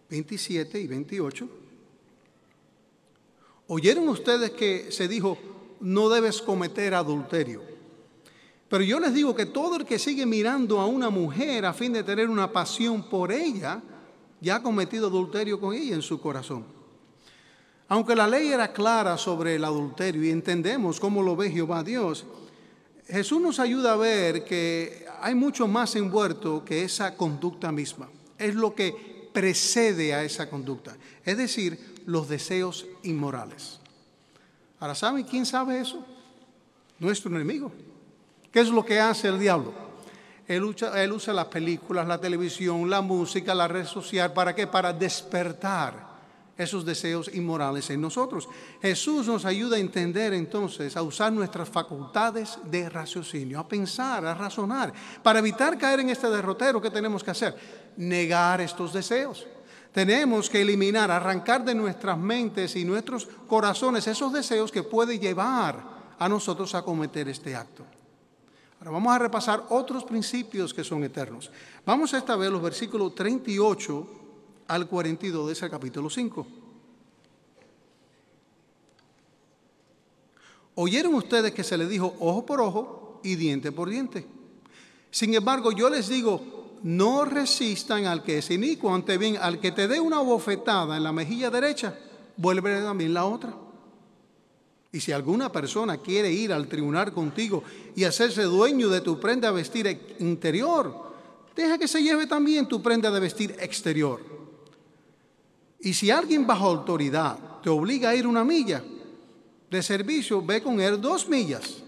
27 0.10 0.80
y 0.80 0.88
28. 0.88 1.50
Oyeron 3.68 4.08
ustedes 4.10 4.52
que 4.52 4.92
se 4.92 5.08
dijo, 5.08 5.38
no 5.80 6.10
debes 6.10 6.42
cometer 6.42 6.94
adulterio. 6.94 7.62
Pero 8.68 8.84
yo 8.84 9.00
les 9.00 9.14
digo 9.14 9.36
que 9.36 9.46
todo 9.46 9.78
el 9.78 9.86
que 9.86 10.00
sigue 10.00 10.26
mirando 10.26 10.80
a 10.80 10.86
una 10.86 11.10
mujer 11.10 11.66
a 11.66 11.74
fin 11.74 11.94
de 11.94 12.04
tener 12.04 12.30
una 12.30 12.52
pasión 12.52 13.04
por 13.10 13.32
ella, 13.32 13.82
ya 14.42 14.56
ha 14.58 14.64
cometido 14.64 15.08
adulterio 15.08 15.60
con 15.60 15.74
ella 15.74 15.96
en 15.96 16.02
su 16.02 16.20
corazón. 16.20 16.66
Aunque 17.88 18.16
la 18.16 18.28
ley 18.28 18.48
era 18.48 18.74
clara 18.74 19.18
sobre 19.18 19.56
el 19.56 19.64
adulterio 19.64 20.24
y 20.24 20.32
entendemos 20.32 21.00
cómo 21.00 21.22
lo 21.22 21.36
ve 21.36 21.52
Jehová 21.52 21.84
Dios, 21.84 22.26
Jesús 23.08 23.40
nos 23.40 23.60
ayuda 23.60 23.94
a 23.94 23.98
ver 23.98 24.44
que 24.44 25.06
hay 25.22 25.36
mucho 25.36 25.68
más 25.68 25.96
envuelto 25.96 26.66
que 26.66 26.84
esa 26.84 27.16
conducta 27.16 27.72
misma. 27.72 28.10
Es 28.40 28.56
lo 28.56 28.74
que 28.74 29.15
precede 29.36 30.14
a 30.14 30.24
esa 30.24 30.50
conducta, 30.50 30.96
es 31.26 31.38
decir, 31.38 32.02
los 32.06 32.30
deseos 32.30 32.88
inmorales. 33.04 33.82
Ahora, 34.80 34.96
¿saben 34.96 35.26
quién 35.26 35.46
sabe 35.46 35.80
eso? 35.80 36.06
Nuestro 37.00 37.36
enemigo. 37.36 37.72
¿Qué 38.50 38.62
es 38.62 38.70
lo 38.70 38.86
que 38.86 39.00
hace 39.00 39.28
el 39.28 39.38
diablo? 39.38 39.74
Él 40.48 40.64
usa, 40.64 41.04
él 41.04 41.12
usa 41.12 41.34
las 41.34 41.48
películas, 41.48 42.08
la 42.08 42.22
televisión, 42.22 42.90
la 42.90 43.02
música, 43.02 43.54
la 43.54 43.68
red 43.68 43.86
social, 43.86 44.32
¿para 44.32 44.56
qué? 44.56 44.68
Para 44.68 44.94
despertar 44.94 46.15
esos 46.58 46.86
deseos 46.86 47.30
inmorales 47.34 47.90
en 47.90 48.02
nosotros. 48.02 48.48
Jesús 48.82 49.28
nos 49.28 49.46
ayuda 49.46 49.76
a 49.76 49.80
entender 49.80 50.34
entonces, 50.34 50.96
a 50.96 51.02
usar 51.02 51.34
nuestras 51.34 51.68
facultades 51.68 52.58
de 52.66 52.90
raciocinio, 52.90 53.60
a 53.60 53.68
pensar, 53.68 54.26
a 54.26 54.34
razonar, 54.34 54.94
para 55.22 55.40
evitar 55.40 55.78
caer 55.78 56.00
en 56.00 56.10
este 56.10 56.30
derrotero. 56.30 56.82
¿Qué 56.82 56.90
tenemos 56.90 57.24
que 57.24 57.32
hacer? 57.32 57.56
Negar 57.98 58.62
estos 58.62 58.94
deseos. 58.94 59.46
Tenemos 59.92 60.50
que 60.50 60.62
eliminar, 60.62 61.10
arrancar 61.10 61.64
de 61.64 61.76
nuestras 61.76 62.18
mentes 62.18 62.76
y 62.76 62.84
nuestros 62.84 63.28
corazones 63.48 64.08
esos 64.08 64.32
deseos 64.32 64.72
que 64.72 64.84
pueden 64.84 65.20
llevar 65.20 65.96
a 66.20 66.30
nosotros 66.30 66.76
a 66.76 66.82
cometer 66.82 67.28
este 67.30 67.56
acto. 67.56 67.86
Ahora 68.80 68.92
vamos 68.92 69.16
a 69.16 69.20
repasar 69.20 69.64
otros 69.70 70.04
principios 70.04 70.74
que 70.74 70.84
son 70.84 71.04
eternos. 71.04 71.50
Vamos 71.86 72.14
a 72.14 72.18
esta 72.18 72.36
vez 72.36 72.52
los 72.52 72.62
versículos 72.62 73.16
38 73.16 74.25
al 74.68 74.88
42 74.88 75.48
de 75.48 75.54
ese 75.54 75.70
capítulo 75.70 76.10
5. 76.10 76.48
Oyeron 80.76 81.14
ustedes 81.14 81.54
que 81.54 81.64
se 81.64 81.78
les 81.78 81.90
dijo 81.90 82.16
ojo 82.20 82.46
por 82.46 82.62
ojo 82.62 83.22
y 83.24 83.36
diente 83.36 83.72
por 83.72 83.90
diente. 83.90 84.26
Sin 85.10 85.34
embargo, 85.34 85.72
yo 85.72 85.90
les 85.90 86.10
digo, 86.10 86.78
no 86.84 87.24
resistan 87.24 88.06
al 88.06 88.24
que 88.24 88.40
es 88.40 88.52
inicuo, 88.52 88.94
ante 88.94 89.18
bien, 89.18 89.38
al 89.38 89.60
que 89.60 89.72
te 89.72 89.88
dé 89.88 90.00
una 90.00 90.20
bofetada 90.20 90.98
en 90.98 91.04
la 91.04 91.14
mejilla 91.14 91.50
derecha, 91.50 91.98
vuelve 92.36 92.82
también 92.82 93.14
la 93.14 93.26
otra. 93.26 93.56
Y 94.92 95.00
si 95.00 95.12
alguna 95.12 95.52
persona 95.52 95.98
quiere 95.98 96.32
ir 96.32 96.52
al 96.52 96.68
tribunal 96.68 97.14
contigo 97.14 97.64
y 97.96 98.04
hacerse 98.04 98.44
dueño 98.44 98.90
de 98.90 99.02
tu 99.02 99.20
prenda 99.20 99.50
de 99.50 99.56
vestir 99.56 100.16
interior, 100.20 101.14
deja 101.56 101.78
que 101.78 101.88
se 101.88 102.04
lleve 102.04 102.28
también 102.28 102.68
tu 102.68 102.82
prenda 102.82 103.10
de 103.12 103.20
vestir 103.20 103.56
exterior. 103.60 104.35
Y 105.86 105.94
si 105.94 106.10
alguien 106.10 106.48
bajo 106.48 106.66
autoridad 106.66 107.38
te 107.62 107.70
obliga 107.70 108.10
a 108.10 108.16
ir 108.16 108.26
una 108.26 108.44
milla 108.44 108.84
de 109.70 109.84
servicio, 109.84 110.42
ve 110.44 110.60
con 110.64 110.82
él 110.82 111.00
dos 111.00 111.30
millas. 111.30 111.84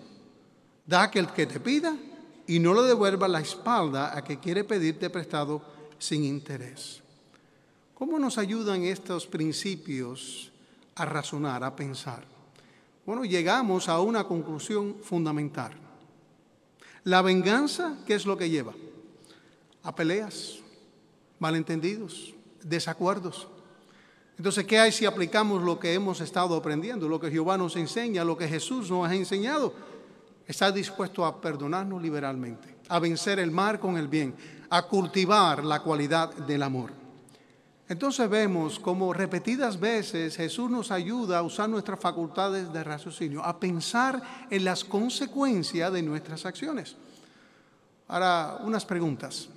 Da 0.86 1.01
aquel 1.01 1.27
que 1.34 1.48
te 1.48 1.60
pida 1.60 1.98
y 2.46 2.60
no 2.60 2.75
le 2.75 2.84
devuelva 2.84 3.27
la 3.27 3.39
espalda 3.39 4.16
a 4.16 4.24
que 4.24 4.38
quiere 4.38 4.63
pedirte 4.63 5.10
prestado 5.10 5.63
sin 5.98 6.24
interés. 6.25 7.01
¿Cómo 7.96 8.20
nos 8.20 8.38
ayudan 8.38 8.84
estos 8.84 9.25
principios 9.25 10.51
a 10.94 11.04
razonar, 11.04 11.63
a 11.63 11.75
pensar? 11.75 12.24
Bueno, 13.04 13.25
llegamos 13.25 13.89
a 13.89 14.00
una 14.00 14.25
conclusión 14.25 14.98
fundamental. 15.01 15.72
La 17.04 17.24
venganza, 17.24 17.98
¿qué 18.06 18.13
es 18.13 18.27
lo 18.27 18.38
que 18.38 18.51
lleva? 18.51 18.75
A 19.82 19.96
peleas, 19.96 20.60
malentendidos, 21.39 22.36
desacuerdos. 22.62 23.48
Entonces, 24.38 24.65
¿qué 24.65 24.77
hay 24.77 24.91
si 24.91 25.06
aplicamos 25.06 25.63
lo 25.63 25.79
que 25.79 25.94
hemos 25.94 26.22
estado 26.22 26.56
aprendiendo, 26.56 27.10
lo 27.10 27.20
que 27.20 27.32
Jehová 27.32 27.58
nos 27.58 27.75
enseña, 27.75 28.24
lo 28.24 28.38
que 28.38 28.48
Jesús 28.48 28.91
nos 28.91 29.10
ha 29.10 29.15
enseñado? 29.15 29.74
Está 30.46 30.72
dispuesto 30.72 31.25
a 31.25 31.41
perdonarnos 31.41 32.01
liberalmente, 32.01 32.75
a 32.88 33.00
vencer 33.00 33.39
el 33.39 33.51
mal 33.51 33.79
con 33.79 33.98
el 33.98 34.08
bien, 34.08 34.36
a 34.70 34.84
cultivar 34.84 35.63
la 35.63 35.82
cualidad 35.82 36.34
del 36.34 36.62
amor. 36.62 36.91
Entonces 37.89 38.29
vemos 38.29 38.79
como 38.79 39.12
repetidas 39.12 39.79
veces 39.79 40.36
Jesús 40.36 40.70
nos 40.70 40.91
ayuda 40.91 41.39
a 41.39 41.44
usar 41.44 41.70
nuestras 41.70 42.00
facultades 42.00 42.72
de 42.72 42.84
raciocinio, 42.84 43.44
a 43.44 43.60
pensar 43.60 44.22
en 44.51 44.63
las 44.63 44.84
consecuencias 44.84 45.91
de 45.91 46.03
nuestras 46.03 46.46
acciones. 46.46 46.96
Ahora, 48.08 48.60
unas 48.62 48.86
preguntas. 48.86 49.50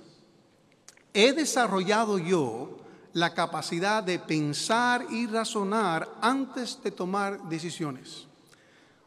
¿He 1.13 1.33
desarrollado 1.33 2.17
yo 2.17 2.80
la 3.13 3.33
capacidad 3.33 4.03
de 4.03 4.19
pensar 4.19 5.05
y 5.09 5.27
razonar 5.27 6.09
antes 6.21 6.81
de 6.83 6.91
tomar 6.91 7.49
decisiones. 7.49 8.27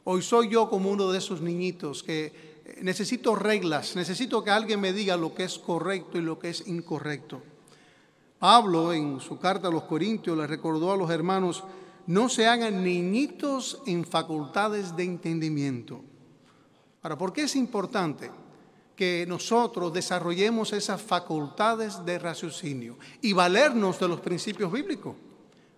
Hoy 0.05 0.23
soy 0.23 0.51
yo 0.51 0.69
como 0.69 0.91
uno 0.91 1.11
de 1.11 1.19
esos 1.19 1.41
niñitos 1.41 2.03
que 2.03 2.55
necesito 2.83 3.35
reglas, 3.35 3.97
necesito 3.97 4.45
que 4.45 4.51
alguien 4.51 4.81
me 4.81 4.93
diga 4.93 5.17
lo 5.17 5.35
que 5.35 5.45
es 5.45 5.59
correcto 5.59 6.19
y 6.19 6.23
lo 6.23 6.39
que 6.39 6.51
es 6.51 6.67
incorrecto. 6.67 7.43
Pablo 8.39 8.93
en 8.93 9.21
su 9.21 9.39
carta 9.39 9.69
a 9.69 9.71
los 9.71 9.85
Corintios 9.85 10.37
le 10.37 10.47
recordó 10.47 10.93
a 10.93 10.97
los 10.97 11.11
hermanos, 11.11 11.65
no 12.07 12.29
se 12.29 12.47
hagan 12.47 12.85
niñitos 12.85 13.81
en 13.87 14.05
facultades 14.05 14.95
de 14.95 15.05
entendimiento. 15.05 16.03
Ahora, 17.03 17.17
¿por 17.17 17.33
qué 17.33 17.45
es 17.45 17.57
importante? 17.57 18.31
Que 18.97 19.25
nosotros 19.27 19.93
desarrollemos 19.93 20.73
esas 20.73 21.03
facultades 21.03 22.05
de 22.05 22.19
raciocinio 22.19 22.97
y 23.21 23.33
valernos 23.33 23.99
de 23.99 24.09
los 24.09 24.21
principios 24.21 24.71
bíblicos. 24.71 25.15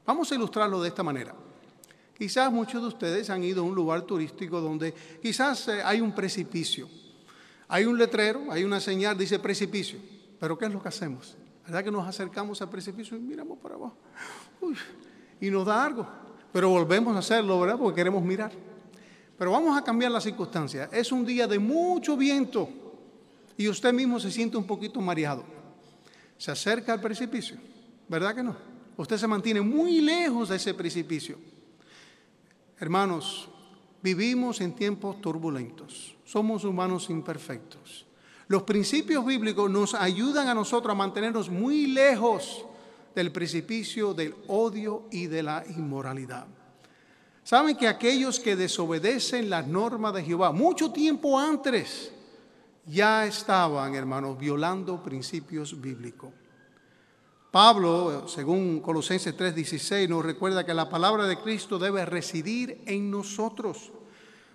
Vamos 0.05 0.31
a 0.31 0.35
ilustrarlo 0.35 0.83
de 0.83 0.89
esta 0.89 1.03
manera. 1.03 1.35
Quizás 2.17 2.51
muchos 2.53 2.81
de 2.81 2.89
ustedes 2.89 3.29
han 3.31 3.43
ido 3.45 3.63
a 3.63 3.65
un 3.65 3.75
lugar 3.75 4.03
turístico 4.03 4.61
donde 4.61 4.95
quizás 5.21 5.69
eh, 5.69 5.83
hay 5.83 6.01
un 6.01 6.15
precipicio. 6.15 6.89
Hay 7.69 7.85
un 7.85 7.99
letrero, 7.99 8.51
hay 8.51 8.65
una 8.65 8.81
señal, 8.81 9.19
dice 9.19 9.39
precipicio. 9.39 9.99
Pero 10.39 10.57
¿qué 10.57 10.67
es 10.67 10.73
lo 10.73 10.83
que 10.83 10.89
hacemos? 10.89 11.37
¿Verdad 11.65 11.85
que 11.85 11.91
nos 11.91 12.07
acercamos 12.07 12.63
al 12.63 12.71
precipicio 12.71 13.17
y 13.17 13.21
miramos 13.21 13.59
para 13.59 13.75
abajo? 13.75 13.97
y 15.41 15.51
nos 15.51 15.67
da 15.67 15.85
algo. 15.85 16.07
Pero 16.53 16.71
volvemos 16.71 17.15
a 17.17 17.19
hacerlo, 17.19 17.61
¿verdad? 17.61 17.79
Porque 17.79 17.97
queremos 17.97 18.23
mirar. 18.23 18.53
Pero 19.37 19.51
vamos 19.51 19.77
a 19.77 19.83
cambiar 19.83 20.11
la 20.11 20.21
circunstancia. 20.21 20.89
Es 20.93 21.13
un 21.13 21.27
día 21.27 21.47
de 21.47 21.59
mucho 21.59 22.17
viento 22.17 22.86
y 23.57 23.69
usted 23.69 23.93
mismo 23.93 24.21
se 24.21 24.31
siente 24.31 24.57
un 24.57 24.67
poquito 24.67 25.01
mareado. 25.01 25.45
Se 26.37 26.51
acerca 26.51 26.93
al 26.93 27.01
precipicio, 27.01 27.57
¿verdad 28.09 28.35
que 28.35 28.43
no? 28.43 28.57
Usted 28.97 29.17
se 29.17 29.27
mantiene 29.27 29.61
muy 29.61 30.01
lejos 30.01 30.49
de 30.49 30.57
ese 30.57 30.75
precipicio. 30.75 31.39
Hermanos, 32.79 33.49
vivimos 34.03 34.61
en 34.61 34.75
tiempos 34.75 35.21
turbulentos. 35.21 36.17
Somos 36.25 36.65
humanos 36.65 37.11
imperfectos. 37.11 38.07
Los 38.49 38.63
principios 38.63 39.25
bíblicos 39.25 39.71
nos 39.71 39.95
ayudan 39.95 40.49
a 40.49 40.55
nosotros 40.55 40.93
a 40.93 40.97
mantenernos 40.97 41.51
muy 41.51 41.87
lejos 41.87 42.65
del 43.15 43.33
precipicio 43.33 44.15
del 44.15 44.35
odio 44.47 45.09
y 45.11 45.27
de 45.27 45.43
la 45.43 45.65
inmoralidad. 45.69 46.47
Saben 47.43 47.77
que 47.77 47.89
aquellos 47.89 48.39
que 48.39 48.57
desobedecen 48.57 49.49
las 49.49 49.67
normas 49.67 50.15
de 50.15 50.23
Jehová 50.23 50.53
mucho 50.53 50.93
tiempo 50.93 51.39
antes 51.39 52.13
ya 52.87 53.27
estaban, 53.27 53.95
hermanos, 53.95 54.39
violando 54.39 55.03
principios 55.03 55.81
bíblicos. 55.81 56.33
Pablo, 57.51 58.29
según 58.29 58.81
Colosenses 58.81 59.37
3:16, 59.37 60.09
nos 60.09 60.25
recuerda 60.25 60.65
que 60.65 60.75
la 60.75 60.89
palabra 60.89 61.27
de 61.27 61.39
Cristo 61.39 61.79
debe 61.79 62.05
residir 62.05 62.83
en 62.87 63.11
nosotros. 63.11 63.93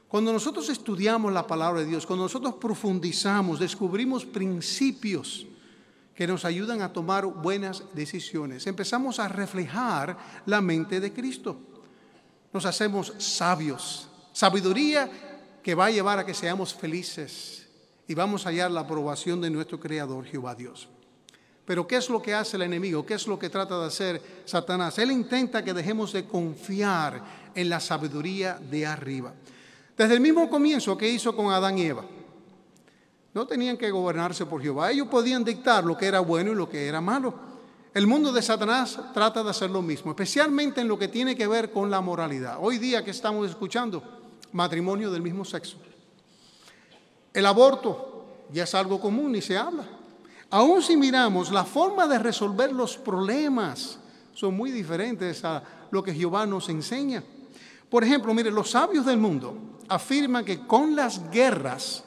Cuando 0.07 0.31
nosotros 0.33 0.69
estudiamos 0.69 1.31
la 1.31 1.47
palabra 1.47 1.81
de 1.81 1.87
Dios, 1.87 2.05
cuando 2.05 2.25
nosotros 2.25 2.55
profundizamos, 2.55 3.59
descubrimos 3.59 4.25
principios 4.25 5.47
que 6.13 6.27
nos 6.27 6.45
ayudan 6.45 6.81
a 6.81 6.93
tomar 6.93 7.25
buenas 7.25 7.83
decisiones, 7.93 8.67
empezamos 8.67 9.19
a 9.19 9.27
reflejar 9.27 10.17
la 10.45 10.61
mente 10.61 10.99
de 10.99 11.11
Cristo. 11.11 11.57
nos 12.53 12.65
hacemos 12.65 13.13
sabios. 13.17 14.09
Sabiduría 14.33 15.09
que 15.63 15.73
va 15.73 15.85
a 15.85 15.91
llevar 15.91 16.19
a 16.19 16.25
que 16.25 16.33
seamos 16.33 16.73
felices 16.73 17.60
y 18.07 18.13
vamos 18.13 18.45
a 18.45 18.49
hallar 18.49 18.71
la 18.71 18.81
aprobación 18.81 19.41
de 19.41 19.49
nuestro 19.49 19.79
Creador, 19.79 20.25
Jehová 20.25 20.55
Dios. 20.55 20.87
Pero 21.65 21.87
¿qué 21.87 21.97
es 21.97 22.09
lo 22.09 22.21
que 22.21 22.33
hace 22.33 22.57
el 22.57 22.63
enemigo? 22.63 23.05
¿Qué 23.05 23.13
es 23.13 23.27
lo 23.27 23.39
que 23.39 23.49
trata 23.49 23.79
de 23.79 23.85
hacer 23.85 24.21
Satanás? 24.45 24.97
Él 24.99 25.11
intenta 25.11 25.63
que 25.63 25.73
dejemos 25.73 26.11
de 26.11 26.25
confiar 26.25 27.21
en 27.55 27.69
la 27.69 27.79
sabiduría 27.79 28.59
de 28.59 28.85
arriba. 28.85 29.33
Desde 29.95 30.15
el 30.15 30.19
mismo 30.19 30.49
comienzo 30.49 30.97
que 30.97 31.09
hizo 31.09 31.35
con 31.35 31.51
Adán 31.51 31.77
y 31.77 31.83
Eva. 31.83 32.03
No 33.33 33.47
tenían 33.47 33.77
que 33.77 33.91
gobernarse 33.91 34.45
por 34.45 34.61
Jehová. 34.61 34.91
Ellos 34.91 35.07
podían 35.07 35.43
dictar 35.43 35.83
lo 35.85 35.97
que 35.97 36.07
era 36.07 36.19
bueno 36.19 36.51
y 36.51 36.55
lo 36.55 36.67
que 36.69 36.87
era 36.87 36.99
malo. 36.99 37.33
El 37.93 38.07
mundo 38.07 38.31
de 38.31 38.41
Satanás 38.41 38.99
trata 39.13 39.43
de 39.43 39.49
hacer 39.49 39.69
lo 39.69 39.81
mismo, 39.81 40.11
especialmente 40.11 40.81
en 40.81 40.87
lo 40.87 40.97
que 40.97 41.07
tiene 41.07 41.35
que 41.35 41.47
ver 41.47 41.71
con 41.71 41.91
la 41.91 42.01
moralidad. 42.01 42.57
Hoy 42.59 42.77
día 42.77 43.03
que 43.03 43.11
estamos 43.11 43.49
escuchando 43.49 44.03
matrimonio 44.51 45.11
del 45.11 45.21
mismo 45.21 45.45
sexo. 45.45 45.77
El 47.33 47.45
aborto 47.45 48.25
ya 48.51 48.63
es 48.63 48.75
algo 48.75 48.99
común 48.99 49.35
y 49.35 49.41
se 49.41 49.57
habla. 49.57 49.85
Aún 50.49 50.81
si 50.81 50.97
miramos 50.97 51.51
la 51.51 51.63
forma 51.63 52.07
de 52.07 52.19
resolver 52.19 52.73
los 52.73 52.97
problemas, 52.97 53.99
son 54.33 54.55
muy 54.55 54.71
diferentes 54.71 55.45
a 55.45 55.63
lo 55.91 56.03
que 56.03 56.13
Jehová 56.13 56.45
nos 56.45 56.67
enseña. 56.69 57.23
Por 57.89 58.03
ejemplo, 58.03 58.33
mire, 58.33 58.51
los 58.51 58.71
sabios 58.71 59.05
del 59.05 59.17
mundo 59.17 59.55
afirman 59.87 60.45
que 60.45 60.65
con 60.65 60.95
las 60.95 61.29
guerras 61.29 62.03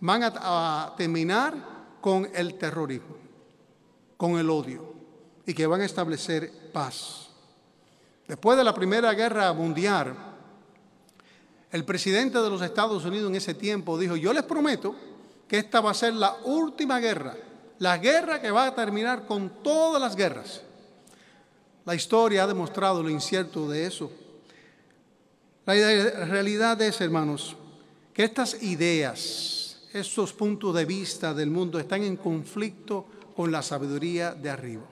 van 0.00 0.22
a, 0.24 0.94
terminar 0.96 1.54
con 2.00 2.28
el 2.34 2.58
terrorismo, 2.58 3.16
con 4.16 4.38
el 4.38 4.50
odio, 4.50 4.92
y 5.46 5.54
que 5.54 5.66
van 5.66 5.80
a 5.80 5.84
establecer 5.84 6.70
paz. 6.72 7.28
Después 8.26 8.56
de 8.56 8.64
la 8.64 8.74
Primera 8.74 9.12
Guerra 9.12 9.52
Mundial, 9.52 10.14
el 11.72 11.84
presidente 11.84 12.38
de 12.38 12.50
los 12.50 12.62
Estados 12.62 13.04
Unidos 13.04 13.30
en 13.30 13.36
ese 13.36 13.54
tiempo 13.54 13.98
dijo, 13.98 14.14
yo 14.14 14.32
les 14.32 14.44
prometo 14.44 14.94
que 15.48 15.58
esta 15.58 15.80
va 15.80 15.90
a 15.90 15.94
ser 15.94 16.14
la 16.14 16.36
última 16.44 17.00
guerra 17.00 17.34
la 17.82 17.98
guerra 17.98 18.40
que 18.40 18.52
va 18.52 18.66
a 18.66 18.74
terminar 18.76 19.26
con 19.26 19.60
todas 19.60 20.00
las 20.00 20.14
guerras. 20.14 20.62
La 21.84 21.96
historia 21.96 22.44
ha 22.44 22.46
demostrado 22.46 23.02
lo 23.02 23.10
incierto 23.10 23.68
de 23.68 23.86
eso. 23.86 24.08
La 25.66 25.74
realidad 26.26 26.80
es, 26.80 27.00
hermanos, 27.00 27.56
que 28.14 28.22
estas 28.22 28.62
ideas, 28.62 29.80
estos 29.92 30.32
puntos 30.32 30.72
de 30.76 30.84
vista 30.84 31.34
del 31.34 31.50
mundo 31.50 31.80
están 31.80 32.04
en 32.04 32.16
conflicto 32.16 33.04
con 33.34 33.50
la 33.50 33.62
sabiduría 33.62 34.32
de 34.32 34.50
arriba. 34.50 34.84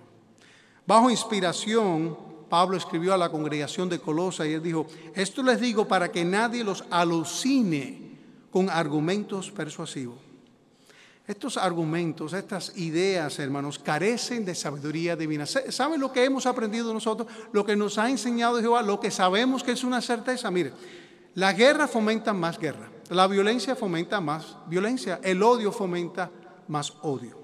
Bajo 0.85 1.13
inspiración, 1.13 2.19
Pablo 2.51 2.77
escribió 2.77 3.15
a 3.15 3.17
la 3.17 3.31
congregación 3.31 3.89
de 3.89 4.01
Colosa 4.01 4.47
y 4.47 4.53
él 4.53 4.63
dijo, 4.63 4.87
esto 5.15 5.43
les 5.43 5.61
digo 5.61 5.89
para 5.89 6.11
que 6.11 6.25
nadie 6.25 6.65
los 6.65 6.85
alucine 6.91 8.19
con 8.51 8.69
argumentos 8.69 9.51
persuasivos. 9.51 10.19
Estos 11.27 11.57
argumentos, 11.57 12.33
estas 12.33 12.77
ideas, 12.77 13.39
hermanos, 13.39 13.79
carecen 13.79 14.45
de 14.45 14.57
sabiduría 14.57 15.15
divina. 15.15 15.47
¿Saben 15.47 16.01
lo 16.01 16.11
que 16.13 16.25
hemos 16.25 16.45
aprendido 16.45 16.93
nosotros? 16.93 17.29
Lo 17.53 17.65
que 17.65 17.77
nos 17.77 17.99
ha 17.99 18.11
enseñado 18.11 18.61
Jehová, 18.61 18.83
lo 18.83 18.99
que 18.99 19.13
sabemos 19.13 19.63
que 19.63 19.71
es 19.71 19.85
una 19.85 20.01
certeza. 20.01 20.51
Mire, 20.51 20.73
la 21.37 21.53
guerra 21.53 21.87
fomenta 21.87 22.33
más 22.33 22.59
guerra, 22.59 22.91
la 23.11 23.29
violencia 23.29 23.77
fomenta 23.77 24.21
más 24.21 24.57
violencia, 24.67 25.21
el 25.23 25.41
odio 25.45 25.71
fomenta 25.71 26.33
más 26.67 26.95
odio. 27.03 27.40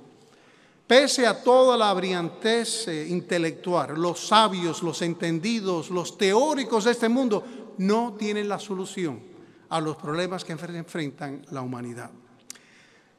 Pese 0.87 1.27
a 1.27 1.43
toda 1.43 1.77
la 1.77 1.93
brillantez 1.93 2.87
eh, 2.87 3.09
intelectual, 3.09 3.95
los 3.95 4.29
sabios, 4.29 4.83
los 4.85 5.03
entendidos, 5.03 5.91
los 5.91 6.17
teóricos 6.17 6.85
de 6.85 6.93
este 6.93 7.09
mundo 7.09 7.43
no 7.79 8.15
tienen 8.17 8.49
la 8.49 8.61
solución 8.61 9.21
a 9.69 9.81
los 9.81 9.97
problemas 9.97 10.45
que 10.45 10.53
enfrentan 10.53 11.45
la 11.51 11.63
humanidad. 11.63 12.11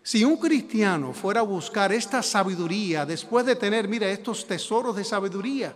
Si 0.02 0.24
un 0.24 0.38
cristiano 0.38 1.12
fuera 1.12 1.42
a 1.42 1.44
buscar 1.44 1.92
esta 1.92 2.24
sabiduría 2.24 3.06
después 3.06 3.46
de 3.46 3.58
tener, 3.58 3.90
mira, 3.90 4.10
estos 4.10 4.48
tesoros 4.48 4.96
de 4.96 5.04
sabiduría, 5.04 5.76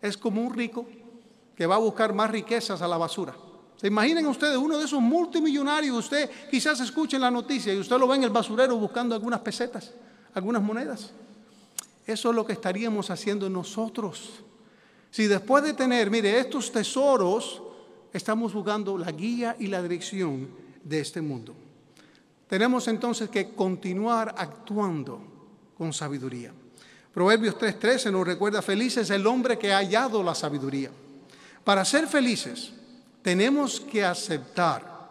es 0.00 0.16
como 0.16 0.40
un 0.40 0.54
rico 0.54 0.86
que 1.54 1.66
va 1.66 1.74
a 1.74 1.78
buscar 1.78 2.14
más 2.14 2.30
riquezas 2.30 2.80
a 2.80 2.88
la 2.88 2.96
basura. 2.96 3.36
¿Se 3.76 3.88
imaginan 3.88 4.24
ustedes 4.26 4.56
uno 4.56 4.78
de 4.78 4.86
esos 4.86 5.02
multimillonarios? 5.02 5.96
Usted 5.98 6.30
quizás 6.50 6.80
escuche 6.80 7.18
la 7.18 7.30
noticia 7.30 7.74
y 7.74 7.78
usted 7.78 7.98
lo 7.98 8.08
ve 8.08 8.16
en 8.16 8.24
el 8.24 8.30
basurero 8.30 8.76
buscando 8.76 9.14
algunas 9.14 9.40
pesetas, 9.40 9.92
algunas 10.34 10.62
monedas. 10.62 11.12
Eso 12.06 12.30
es 12.30 12.34
lo 12.34 12.46
que 12.46 12.54
estaríamos 12.54 13.10
haciendo 13.10 13.50
nosotros. 13.50 14.42
Si 15.10 15.26
después 15.26 15.62
de 15.62 15.74
tener, 15.74 16.10
mire, 16.10 16.38
estos 16.38 16.72
tesoros, 16.72 17.62
estamos 18.12 18.52
buscando 18.52 18.96
la 18.96 19.12
guía 19.12 19.56
y 19.58 19.66
la 19.66 19.82
dirección 19.82 20.48
de 20.82 21.00
este 21.00 21.20
mundo. 21.20 21.54
Tenemos 22.48 22.88
entonces 22.88 23.28
que 23.28 23.50
continuar 23.50 24.34
actuando 24.38 25.20
con 25.76 25.92
sabiduría. 25.92 26.52
Proverbios 27.12 27.56
3:13 27.58 28.10
nos 28.10 28.26
recuerda, 28.26 28.62
feliz 28.62 28.96
es 28.96 29.10
el 29.10 29.26
hombre 29.26 29.58
que 29.58 29.72
ha 29.72 29.78
hallado 29.78 30.22
la 30.22 30.34
sabiduría. 30.34 30.90
Para 31.64 31.84
ser 31.84 32.06
felices 32.06 32.72
tenemos 33.22 33.80
que 33.80 34.04
aceptar 34.04 35.10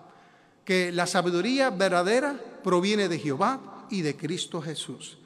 que 0.65 0.91
la 0.91 1.05
sabiduría 1.05 1.69
verdadera 1.69 2.39
proviene 2.63 3.07
de 3.07 3.19
Jehová 3.19 3.76
y 3.89 4.01
de 4.01 4.15
Cristo 4.15 4.61
Jesús. 4.61 5.17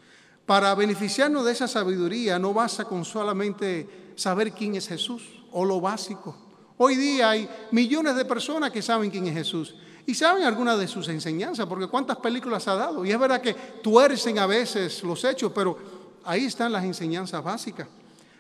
Para 0.46 0.74
beneficiarnos 0.76 1.46
de 1.46 1.52
esa 1.52 1.68
sabiduría 1.68 2.40
no 2.40 2.54
basta 2.54 2.86
con 2.86 3.06
solamente 3.06 4.14
saber 4.16 4.52
quién 4.52 4.76
es 4.76 4.88
Jesús 4.88 5.24
o 5.52 5.66
lo 5.66 5.80
básico. 5.80 6.36
Hoy 6.78 6.96
día 6.96 7.30
hay 7.30 7.50
millones 7.72 8.16
de 8.16 8.26
personas 8.26 8.72
que 8.72 8.82
saben 8.82 9.12
quién 9.12 9.28
es 9.28 9.34
Jesús, 9.34 9.76
y 10.06 10.16
saben 10.16 10.44
algunas 10.44 10.80
de 10.80 10.88
sus 10.88 11.08
enseñanzas, 11.10 11.68
porque 11.68 11.88
cuántas 11.88 12.18
películas 12.18 12.68
ha 12.68 12.76
dado. 12.76 13.06
Y 13.06 13.12
es 13.12 13.20
verdad 13.20 13.42
que 13.42 13.54
tuercen 13.54 14.40
a 14.40 14.48
veces 14.48 15.04
los 15.04 15.24
hechos, 15.24 15.52
pero 15.54 15.78
ahí 16.24 16.46
están 16.46 16.72
las 16.72 16.84
enseñanzas 16.84 17.44
básicas. 17.44 17.88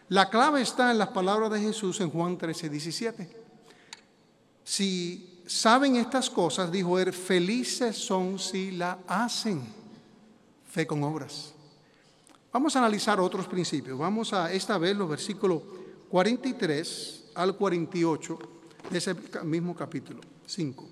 La 0.09 0.29
clave 0.29 0.61
está 0.61 0.91
en 0.91 0.97
las 0.97 1.09
palabras 1.09 1.51
de 1.51 1.61
Jesús 1.61 2.01
en 2.01 2.09
Juan 2.09 2.37
13, 2.37 2.69
17. 2.69 3.37
Si 4.63 5.43
saben 5.45 5.95
estas 5.95 6.29
cosas, 6.29 6.71
dijo 6.71 6.99
él, 6.99 7.13
felices 7.13 7.95
son 7.97 8.39
si 8.39 8.71
la 8.71 8.99
hacen. 9.07 9.80
Fe 10.71 10.87
con 10.87 11.03
obras. 11.03 11.53
Vamos 12.53 12.75
a 12.75 12.79
analizar 12.79 13.19
otros 13.19 13.45
principios. 13.45 13.97
Vamos 13.99 14.31
a 14.31 14.53
esta 14.53 14.77
vez 14.77 14.95
los 14.95 15.09
versículos 15.09 15.61
43 16.09 17.25
al 17.35 17.57
48 17.57 18.39
de 18.89 18.97
ese 18.97 19.13
mismo 19.43 19.75
capítulo 19.75 20.21
5. 20.45 20.87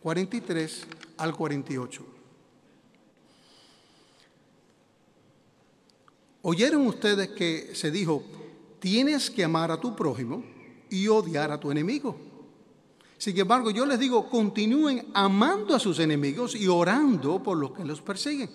43 0.00 0.86
al 1.16 1.34
48. 1.36 2.06
Oyeron 6.42 6.86
ustedes 6.86 7.30
que 7.30 7.74
se 7.74 7.90
dijo, 7.90 8.22
tienes 8.78 9.28
que 9.28 9.42
amar 9.42 9.72
a 9.72 9.80
tu 9.80 9.96
prójimo 9.96 10.44
y 10.88 11.08
odiar 11.08 11.50
a 11.50 11.58
tu 11.58 11.72
enemigo. 11.72 12.16
Sin 13.18 13.36
embargo, 13.36 13.70
yo 13.70 13.86
les 13.86 13.98
digo, 13.98 14.30
continúen 14.30 15.08
amando 15.14 15.74
a 15.74 15.80
sus 15.80 15.98
enemigos 15.98 16.54
y 16.54 16.68
orando 16.68 17.42
por 17.42 17.56
los 17.56 17.72
que 17.72 17.84
los 17.84 18.00
persiguen, 18.00 18.50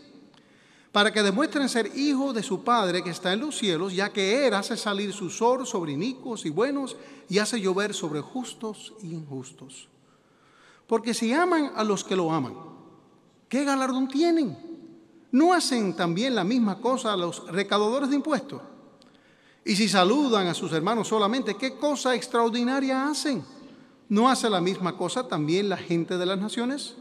para 0.92 1.12
que 1.12 1.24
demuestren 1.24 1.70
ser 1.70 1.98
hijos 1.98 2.36
de 2.36 2.44
su 2.44 2.64
Padre 2.64 3.04
que 3.04 3.12
está 3.12 3.32
en 3.32 3.40
los 3.40 3.58
cielos, 3.58 3.94
ya 3.94 4.12
que 4.12 4.46
Él 4.48 4.54
hace 4.54 4.76
salir 4.76 5.14
su 5.14 5.30
sol 5.30 5.66
sobre 5.66 5.94
inicuos 5.94 6.46
y 6.46 6.50
buenos 6.50 6.98
y 7.30 7.40
hace 7.40 7.62
llover 7.62 7.94
sobre 7.94 8.20
justos 8.20 8.94
e 9.02 9.08
injustos. 9.08 9.88
Porque 10.88 11.14
si 11.14 11.32
aman 11.32 11.72
a 11.76 11.86
los 11.86 12.04
que 12.04 12.18
lo 12.18 12.32
aman, 12.32 12.54
¿qué 13.48 13.64
galardón 13.64 14.10
tienen? 14.10 14.58
¿No 15.32 15.54
hacen 15.54 15.96
también 15.96 16.36
la 16.36 16.44
misma 16.44 16.82
cosa 16.82 17.14
a 17.14 17.18
los 17.18 17.48
recaudadores 17.48 18.10
de 18.10 18.18
impuestos? 18.18 18.62
Y 19.64 19.76
si 19.78 19.88
saludan 19.88 20.48
a 20.48 20.54
sus 20.54 20.74
hermanos 20.74 21.08
solamente, 21.08 21.56
¿qué 21.56 21.78
cosa 21.78 22.16
extraordinaria 22.16 23.08
hacen? 23.08 23.46
¿No 24.10 24.30
hace 24.30 24.50
la 24.50 24.60
misma 24.60 24.98
cosa 24.98 25.26
también 25.26 25.70
la 25.70 25.78
gente 25.78 26.18
de 26.18 26.26
las 26.26 26.38
naciones? 26.38 26.96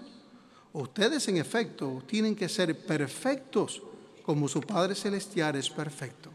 Ustedes 0.72 1.26
en 1.28 1.36
efecto 1.36 2.02
tienen 2.06 2.36
que 2.36 2.48
ser 2.48 2.86
perfectos 2.86 3.82
como 4.24 4.48
su 4.48 4.60
Padre 4.60 4.94
Celestial 4.94 5.56
es 5.56 5.68
perfecto. 5.68 6.30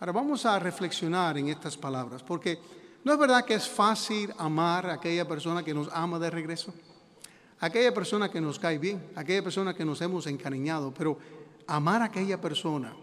Ahora 0.00 0.12
vamos 0.12 0.44
a 0.44 0.58
reflexionar 0.58 1.38
en 1.38 1.48
estas 1.48 1.76
palabras, 1.76 2.22
porque 2.22 2.58
¿No 3.06 3.12
es 3.12 3.20
verdad 3.20 3.44
que 3.44 3.54
es 3.54 3.68
fácil 3.68 4.34
amar 4.36 4.90
a 4.90 4.94
aquella 4.94 5.28
persona 5.28 5.62
que 5.62 5.72
nos 5.72 5.88
ama 5.92 6.18
de 6.18 6.28
regreso? 6.28 6.74
Aquella 7.60 7.94
persona 7.94 8.32
que 8.32 8.40
nos 8.40 8.58
cae 8.58 8.78
bien, 8.78 9.00
aquella 9.14 9.44
persona 9.44 9.72
que 9.74 9.84
nos 9.84 10.00
hemos 10.00 10.26
encariñado, 10.26 10.92
pero 10.92 11.16
amar 11.68 12.02
a 12.02 12.06
aquella 12.06 12.40
persona 12.40 12.96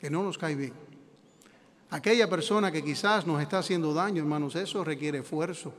que 0.00 0.10
no 0.10 0.24
nos 0.24 0.36
cae 0.36 0.56
bien, 0.56 0.72
aquella 1.88 2.28
persona 2.28 2.72
que 2.72 2.82
quizás 2.82 3.28
nos 3.28 3.40
está 3.40 3.60
haciendo 3.60 3.94
daño, 3.94 4.22
hermanos, 4.22 4.56
eso 4.56 4.82
requiere 4.82 5.18
esfuerzo. 5.18 5.72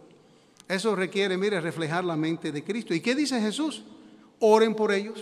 Eso 0.70 0.96
requiere, 0.96 1.36
mire, 1.36 1.60
reflejar 1.60 2.06
la 2.06 2.16
mente 2.16 2.54
de 2.54 2.64
Cristo. 2.64 2.94
¿Y 2.94 3.02
qué 3.02 3.14
dice 3.14 3.42
Jesús? 3.42 3.84
Oren 4.40 4.74
por 4.74 4.94
ellos. 4.94 5.22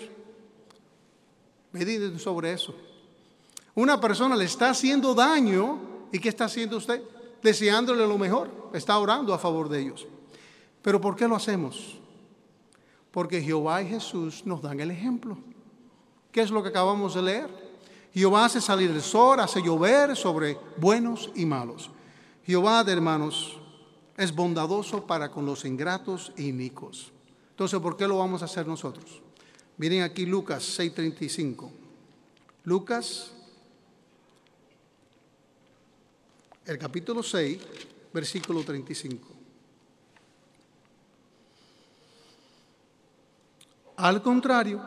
Mediten 1.71 2.19
sobre 2.19 2.53
eso. 2.53 2.75
Una 3.73 3.99
persona 3.99 4.35
le 4.35 4.45
está 4.45 4.69
haciendo 4.69 5.15
daño, 5.15 5.79
¿y 6.11 6.19
qué 6.19 6.29
está 6.29 6.45
haciendo 6.45 6.77
usted? 6.77 7.01
deseándole 7.41 8.07
lo 8.07 8.17
mejor, 8.17 8.49
está 8.73 8.97
orando 8.97 9.33
a 9.33 9.39
favor 9.39 9.69
de 9.69 9.81
ellos. 9.81 10.05
Pero 10.81 11.01
¿por 11.01 11.15
qué 11.15 11.27
lo 11.27 11.35
hacemos? 11.35 11.97
Porque 13.11 13.41
Jehová 13.41 13.81
y 13.81 13.89
Jesús 13.89 14.45
nos 14.45 14.61
dan 14.61 14.79
el 14.79 14.91
ejemplo. 14.91 15.37
¿Qué 16.31 16.41
es 16.41 16.51
lo 16.51 16.61
que 16.61 16.69
acabamos 16.69 17.15
de 17.15 17.21
leer? 17.21 17.67
Jehová 18.13 18.45
hace 18.45 18.61
salir 18.61 18.89
el 18.91 19.01
sol, 19.01 19.39
hace 19.39 19.61
llover 19.61 20.15
sobre 20.15 20.57
buenos 20.77 21.31
y 21.35 21.45
malos. 21.45 21.89
Jehová, 22.45 22.83
hermanos, 22.87 23.57
es 24.17 24.33
bondadoso 24.33 25.05
para 25.05 25.29
con 25.29 25.45
los 25.45 25.63
ingratos 25.63 26.33
y 26.35 26.51
nicos. 26.51 27.11
Entonces, 27.51 27.79
¿por 27.79 27.95
qué 27.95 28.07
lo 28.07 28.17
vamos 28.17 28.41
a 28.41 28.45
hacer 28.45 28.67
nosotros? 28.67 29.21
Miren 29.77 30.01
aquí 30.01 30.25
Lucas 30.25 30.63
6:35. 30.77 31.71
Lucas, 32.63 33.31
el 36.65 36.77
capítulo 36.77 37.21
6, 37.21 37.59
versículo 38.11 38.63
35. 38.63 39.27
Al 43.97 44.21
contrario, 44.21 44.81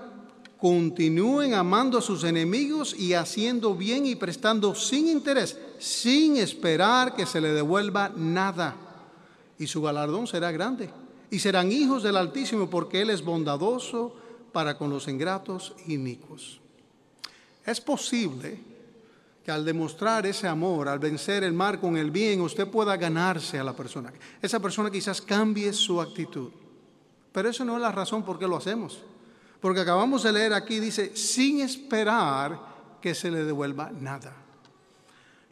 continúen 0.59 1.55
amando 1.55 1.99
a 1.99 2.03
sus 2.03 2.23
enemigos 2.23 2.95
y 2.99 3.15
haciendo 3.15 3.75
bien 3.75 4.07
y 4.07 4.15
prestando 4.15 4.75
sin 4.75 5.09
interés, 5.09 5.59
sin 5.79 6.37
esperar 6.37 7.17
que 7.17 7.27
se 7.27 7.41
le 7.41 7.53
devuelva 7.53 8.13
nada. 8.15 8.90
Y 9.61 9.67
su 9.67 9.83
galardón 9.83 10.27
será 10.27 10.51
grande. 10.51 10.89
Y 11.31 11.39
serán 11.39 11.71
hijos 11.71 12.03
del 12.03 12.17
Altísimo 12.17 12.71
porque 12.71 13.03
Él 13.03 13.11
es 13.11 13.23
bondadoso 13.23 14.17
para 14.53 14.79
con 14.79 14.89
los 14.89 15.07
ingratos 15.07 15.75
y 15.87 15.95
inicuos. 15.95 16.63
Es 17.67 17.79
posible 17.79 18.59
que 19.45 19.51
al 19.51 19.67
demostrar 19.67 20.25
ese 20.25 20.49
amor, 20.49 20.89
al 20.89 20.99
vencer 20.99 21.45
el 21.45 21.53
mal 21.53 21.79
con 21.79 21.99
el 21.99 22.11
bien, 22.11 22.41
usted 22.41 22.69
pueda 22.69 22.97
ganarse 22.97 23.59
a 23.59 23.65
la 23.65 23.77
persona. 23.77 24.11
Esa 24.41 24.61
persona 24.61 24.91
quizás 24.91 25.21
cambie 25.21 25.75
su 25.75 26.01
actitud. 26.01 26.49
Pero 27.31 27.51
eso 27.51 27.63
no 27.63 27.77
es 27.77 27.83
la 27.83 27.93
razón 27.93 28.25
por 28.25 28.39
qué 28.39 28.49
lo 28.49 28.57
hacemos. 28.57 29.03
Porque 29.61 29.81
acabamos 29.81 30.23
de 30.23 30.33
leer 30.33 30.55
aquí, 30.55 30.81
dice, 30.81 31.15
sin 31.15 31.61
esperar 31.61 32.59
que 33.03 33.15
se 33.15 33.31
le 33.31 33.45
devuelva 33.45 33.91
nada. 33.91 34.35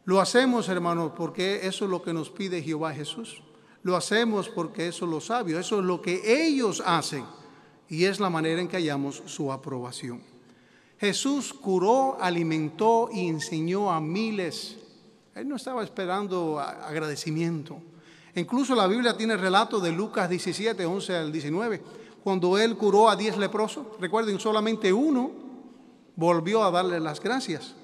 Lo 0.06 0.18
hacemos, 0.18 0.66
hermanos, 0.70 1.12
porque 1.14 1.66
eso 1.66 1.84
es 1.84 1.90
lo 1.90 2.00
que 2.00 2.14
nos 2.14 2.30
pide 2.30 2.62
Jehová 2.62 2.94
Jesús. 2.94 3.42
Lo 3.82 3.96
hacemos 3.96 4.48
porque 4.48 4.88
eso 4.88 5.04
es 5.04 5.10
lo 5.10 5.20
sabio, 5.20 5.58
eso 5.58 5.78
es 5.78 5.84
lo 5.84 6.02
que 6.02 6.46
ellos 6.46 6.82
hacen 6.84 7.24
y 7.88 8.04
es 8.04 8.20
la 8.20 8.30
manera 8.30 8.60
en 8.60 8.68
que 8.68 8.76
hallamos 8.76 9.22
su 9.26 9.52
aprobación. 9.52 10.22
Jesús 10.98 11.54
curó, 11.54 12.20
alimentó 12.20 13.08
y 13.12 13.28
enseñó 13.28 13.90
a 13.90 14.00
miles. 14.00 14.76
Él 15.34 15.48
no 15.48 15.56
estaba 15.56 15.84
esperando 15.84 16.58
agradecimiento. 16.58 17.80
Incluso 18.34 18.74
la 18.74 18.86
Biblia 18.86 19.16
tiene 19.16 19.36
relato 19.36 19.80
de 19.80 19.92
Lucas 19.92 20.28
17, 20.28 20.84
11 20.84 21.16
al 21.16 21.32
19, 21.32 21.82
cuando 22.22 22.58
él 22.58 22.76
curó 22.76 23.08
a 23.08 23.16
10 23.16 23.38
leprosos. 23.38 23.86
Recuerden, 24.00 24.40
solamente 24.40 24.92
uno 24.92 25.30
volvió 26.16 26.64
a 26.64 26.70
darle 26.70 26.98
las 26.98 27.20
gracias. 27.20 27.74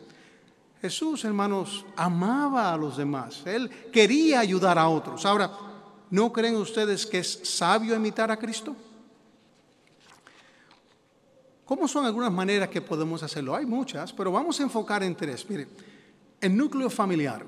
Jesús, 0.80 1.24
hermanos, 1.24 1.86
amaba 1.96 2.72
a 2.72 2.76
los 2.76 2.96
demás. 2.96 3.42
Él 3.46 3.70
quería 3.90 4.40
ayudar 4.40 4.78
a 4.78 4.88
otros. 4.88 5.24
Ahora, 5.24 5.50
¿no 6.14 6.32
creen 6.32 6.54
ustedes 6.54 7.04
que 7.06 7.18
es 7.18 7.40
sabio 7.42 7.96
imitar 7.96 8.30
a 8.30 8.36
Cristo? 8.36 8.76
¿Cómo 11.64 11.88
son 11.88 12.06
algunas 12.06 12.30
maneras 12.30 12.68
que 12.68 12.80
podemos 12.80 13.20
hacerlo? 13.24 13.56
Hay 13.56 13.66
muchas, 13.66 14.12
pero 14.12 14.30
vamos 14.30 14.60
a 14.60 14.62
enfocar 14.62 15.02
en 15.02 15.16
tres. 15.16 15.44
Mire, 15.50 15.66
el 16.40 16.56
núcleo 16.56 16.88
familiar. 16.88 17.44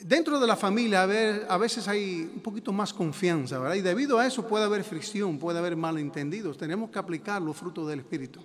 Dentro 0.00 0.40
de 0.40 0.46
la 0.46 0.56
familia 0.56 1.02
a 1.02 1.58
veces 1.58 1.86
hay 1.88 2.30
un 2.34 2.40
poquito 2.40 2.72
más 2.72 2.94
confianza, 2.94 3.58
¿verdad? 3.58 3.74
Y 3.74 3.82
debido 3.82 4.18
a 4.18 4.26
eso 4.26 4.48
puede 4.48 4.64
haber 4.64 4.82
fricción, 4.82 5.38
puede 5.38 5.58
haber 5.58 5.76
malentendidos. 5.76 6.56
Tenemos 6.56 6.88
que 6.88 6.98
aplicar 6.98 7.42
los 7.42 7.54
frutos 7.54 7.86
del 7.86 8.00
Espíritu. 8.00 8.40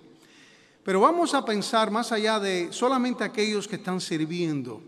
Pero 0.84 1.00
vamos 1.00 1.32
a 1.32 1.42
pensar 1.46 1.90
más 1.90 2.12
allá 2.12 2.38
de 2.38 2.68
solamente 2.72 3.24
aquellos 3.24 3.66
que 3.66 3.76
están 3.76 4.02
sirviendo 4.02 4.82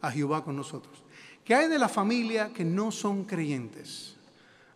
a 0.00 0.12
Jehová 0.12 0.44
con 0.44 0.54
nosotros. 0.54 1.05
¿Qué 1.46 1.54
hay 1.54 1.68
de 1.68 1.78
la 1.78 1.88
familia 1.88 2.52
que 2.52 2.64
no 2.64 2.90
son 2.90 3.22
creyentes? 3.22 4.16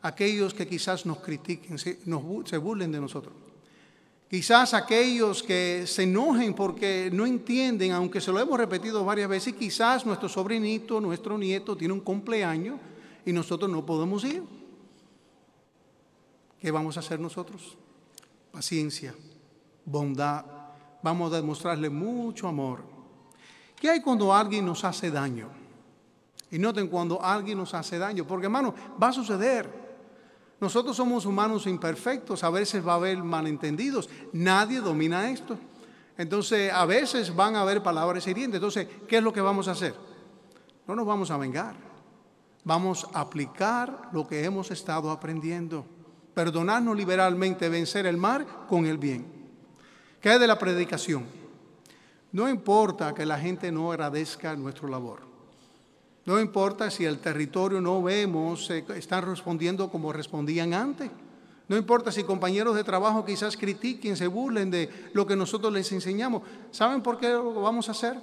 Aquellos 0.03 0.55
que 0.55 0.69
quizás 0.69 1.05
nos 1.05 1.19
critiquen, 1.19 1.77
se 1.79 2.59
burlen 2.59 2.93
de 2.93 3.01
nosotros. 3.01 3.35
Quizás 4.31 4.73
aquellos 4.75 5.43
que 5.43 5.83
se 5.89 6.05
enojen 6.05 6.55
porque 6.55 7.11
no 7.13 7.27
entienden, 7.27 7.91
aunque 7.91 8.21
se 8.21 8.31
lo 8.31 8.39
hemos 8.39 8.57
repetido 8.57 9.05
varias 9.05 9.29
veces, 9.29 9.55
quizás 9.55 10.07
nuestro 10.07 10.29
sobrinito, 10.29 11.01
nuestro 11.01 11.37
nieto 11.37 11.77
tiene 11.77 11.93
un 11.93 12.01
cumpleaños 12.01 12.79
y 13.27 13.33
nosotros 13.33 13.69
no 13.69 13.85
podemos 13.85 14.23
ir. 14.23 14.45
¿Qué 16.61 16.71
vamos 16.71 16.97
a 16.97 17.01
hacer 17.01 17.19
nosotros? 17.19 17.77
Paciencia, 18.53 19.13
bondad. 19.85 20.45
Vamos 21.03 21.33
a 21.33 21.37
demostrarle 21.37 21.91
mucho 21.91 22.47
amor. 22.47 22.85
¿Qué 23.75 23.91
hay 23.91 24.01
cuando 24.01 24.33
alguien 24.33 24.65
nos 24.65 24.85
hace 24.85 25.11
daño? 25.11 25.60
Y 26.51 26.59
noten 26.59 26.89
cuando 26.89 27.23
alguien 27.23 27.59
nos 27.59 27.75
hace 27.75 27.99
daño, 27.99 28.27
porque 28.27 28.47
hermano, 28.47 28.75
va 29.01 29.09
a 29.09 29.13
suceder. 29.13 29.69
Nosotros 30.61 30.97
somos 30.97 31.25
humanos 31.25 31.67
imperfectos, 31.67 32.45
a 32.45 32.51
veces 32.51 32.87
va 32.87 32.93
a 32.93 32.97
haber 32.97 33.19
malentendidos, 33.19 34.11
nadie 34.33 34.81
domina 34.81 35.31
esto. 35.31 35.57
Entonces, 36.19 36.71
a 36.71 36.85
veces 36.85 37.35
van 37.35 37.57
a 37.57 37.63
haber 37.63 37.83
palabras 37.83 38.27
hirientes. 38.27 38.59
Entonces, 38.59 38.87
¿qué 39.09 39.19
es 39.19 39.23
lo 39.23 39.33
que 39.33 39.41
vamos 39.41 39.69
a 39.69 39.71
hacer? 39.71 39.95
No 40.87 40.95
nos 40.95 41.07
vamos 41.07 41.31
a 41.31 41.39
vengar. 41.39 41.75
Vamos 42.63 43.07
a 43.15 43.21
aplicar 43.21 44.11
lo 44.13 44.29
que 44.29 44.45
hemos 44.45 44.71
estado 44.71 45.11
aprendiendo. 45.11 45.87
Perdonarnos 46.35 46.95
liberalmente, 46.95 47.71
vencer 47.71 48.05
el 48.05 48.19
mal 48.19 48.47
con 48.69 48.85
el 48.85 48.99
bien. 48.99 49.25
¿Qué 50.21 50.35
es 50.35 50.41
de 50.41 50.47
la 50.47 50.59
predicación? 50.59 51.25
No 52.33 52.51
importa 52.51 53.15
que 53.15 53.25
la 53.25 53.39
gente 53.39 53.73
no 53.73 53.91
agradezca 53.91 54.55
nuestra 54.57 54.89
labor. 54.89 55.30
No 56.27 56.39
importa 56.39 56.91
si 56.91 57.05
el 57.05 57.19
territorio 57.19 57.81
no 57.81 58.03
vemos, 58.03 58.71
están 58.71 59.25
respondiendo 59.25 59.91
como 59.91 60.13
respondían 60.13 60.75
antes. 60.75 61.11
No 61.69 61.77
importa 61.77 62.11
si 62.11 62.25
compañeros 62.25 62.75
de 62.75 62.85
trabajo 62.85 63.25
quizás 63.25 63.57
critiquen, 63.57 64.17
se 64.17 64.27
burlen 64.27 64.71
de 64.71 65.11
lo 65.13 65.27
que 65.27 65.37
nosotros 65.37 65.73
les 65.73 65.91
enseñamos. 65.93 66.43
¿Saben 66.73 67.01
por 67.03 67.19
qué 67.19 67.29
lo 67.29 67.63
vamos 67.63 67.89
a 67.89 67.93
hacer? 67.93 68.19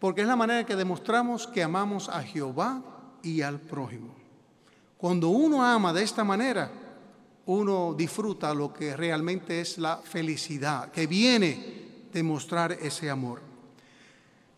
Porque 0.00 0.22
es 0.22 0.26
la 0.26 0.36
manera 0.36 0.66
que 0.66 0.76
demostramos 0.76 1.46
que 1.46 1.62
amamos 1.62 2.08
a 2.08 2.22
Jehová 2.22 2.82
y 3.22 3.42
al 3.42 3.60
prójimo. 3.60 4.14
Cuando 4.98 5.28
uno 5.28 5.64
ama 5.64 5.92
de 5.92 6.02
esta 6.02 6.24
manera, 6.24 6.70
uno 7.46 7.94
disfruta 7.96 8.52
lo 8.52 8.72
que 8.72 8.96
realmente 8.96 9.60
es 9.60 9.78
la 9.78 9.98
felicidad, 9.98 10.90
que 10.90 11.06
viene 11.06 12.08
de 12.12 12.22
mostrar 12.22 12.72
ese 12.72 13.08
amor. 13.08 13.45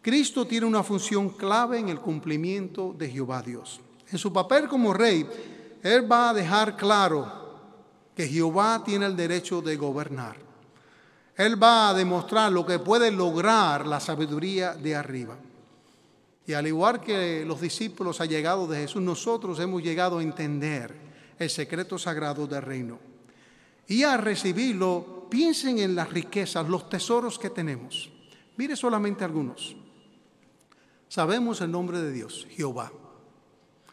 Cristo 0.08 0.46
tiene 0.46 0.64
una 0.64 0.82
función 0.82 1.28
clave 1.28 1.78
en 1.78 1.90
el 1.90 2.00
cumplimiento 2.00 2.94
de 2.96 3.10
Jehová 3.10 3.42
Dios. 3.42 3.78
En 4.10 4.16
su 4.16 4.32
papel 4.32 4.66
como 4.66 4.94
rey, 4.94 5.28
Él 5.82 6.10
va 6.10 6.30
a 6.30 6.32
dejar 6.32 6.78
claro 6.78 7.30
que 8.16 8.26
Jehová 8.26 8.82
tiene 8.82 9.04
el 9.04 9.14
derecho 9.14 9.60
de 9.60 9.76
gobernar. 9.76 10.36
Él 11.36 11.62
va 11.62 11.90
a 11.90 11.92
demostrar 11.92 12.50
lo 12.50 12.64
que 12.64 12.78
puede 12.78 13.10
lograr 13.10 13.86
la 13.86 14.00
sabiduría 14.00 14.72
de 14.72 14.96
arriba. 14.96 15.36
Y 16.46 16.54
al 16.54 16.66
igual 16.66 17.02
que 17.02 17.44
los 17.44 17.60
discípulos 17.60 18.22
allegados 18.22 18.70
de 18.70 18.78
Jesús, 18.78 19.02
nosotros 19.02 19.60
hemos 19.60 19.82
llegado 19.82 20.20
a 20.20 20.22
entender 20.22 20.94
el 21.38 21.50
secreto 21.50 21.98
sagrado 21.98 22.46
del 22.46 22.62
reino. 22.62 22.98
Y 23.86 24.04
a 24.04 24.16
recibirlo, 24.16 25.26
piensen 25.28 25.80
en 25.80 25.94
las 25.94 26.08
riquezas, 26.08 26.66
los 26.66 26.88
tesoros 26.88 27.38
que 27.38 27.50
tenemos. 27.50 28.08
Mire 28.56 28.74
solamente 28.74 29.22
algunos. 29.22 29.76
Sabemos 31.08 31.60
el 31.60 31.70
nombre 31.70 32.00
de 32.00 32.12
Dios, 32.12 32.46
Jehová. 32.50 32.92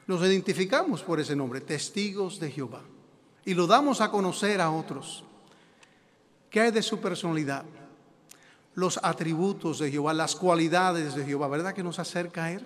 Nos 0.08 0.22
identificamos 0.22 1.02
por 1.02 1.20
ese 1.20 1.36
nombre, 1.36 1.62
testigos 1.62 2.40
de 2.40 2.52
Jehová. 2.52 2.82
Y 3.46 3.54
lo 3.54 3.68
damos 3.68 4.02
a 4.02 4.12
conocer 4.12 4.60
a 4.60 4.72
otros. 4.72 5.24
¿Qué 6.50 6.62
hay 6.62 6.72
de 6.72 6.82
su 6.82 7.00
personalidad? 7.00 7.64
Los 8.76 9.00
atributos 9.02 9.80
de 9.80 9.90
Jehová, 9.90 10.14
las 10.14 10.36
cualidades 10.36 11.16
de 11.16 11.26
Jehová, 11.26 11.48
¿verdad 11.48 11.74
que 11.74 11.84
nos 11.84 12.00
acerca 12.00 12.46
a 12.46 12.52
Él? 12.52 12.66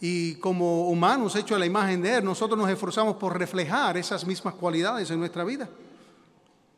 Y 0.00 0.36
como 0.36 0.88
humanos 0.88 1.34
hechos 1.34 1.56
a 1.56 1.58
la 1.58 1.66
imagen 1.66 2.02
de 2.02 2.16
Él, 2.16 2.24
nosotros 2.24 2.58
nos 2.58 2.70
esforzamos 2.70 3.16
por 3.16 3.36
reflejar 3.36 3.96
esas 3.96 4.26
mismas 4.26 4.54
cualidades 4.54 5.10
en 5.10 5.18
nuestra 5.18 5.44
vida. 5.44 5.68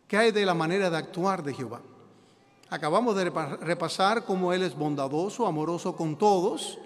¿Qué 0.07 0.16
hay 0.16 0.31
de 0.31 0.46
la 0.46 0.55
manera 0.55 0.88
de 0.88 0.96
actuar 0.96 1.42
de 1.42 1.55
Jehová? 1.55 1.81
Acabamos 2.70 3.16
de 3.16 3.31
repasar 3.31 4.25
cómo 4.25 4.53
Él 4.53 4.62
es 4.62 4.77
bondadoso, 4.77 5.46
amoroso 5.46 5.96
con 5.96 6.16
todos, 6.16 6.79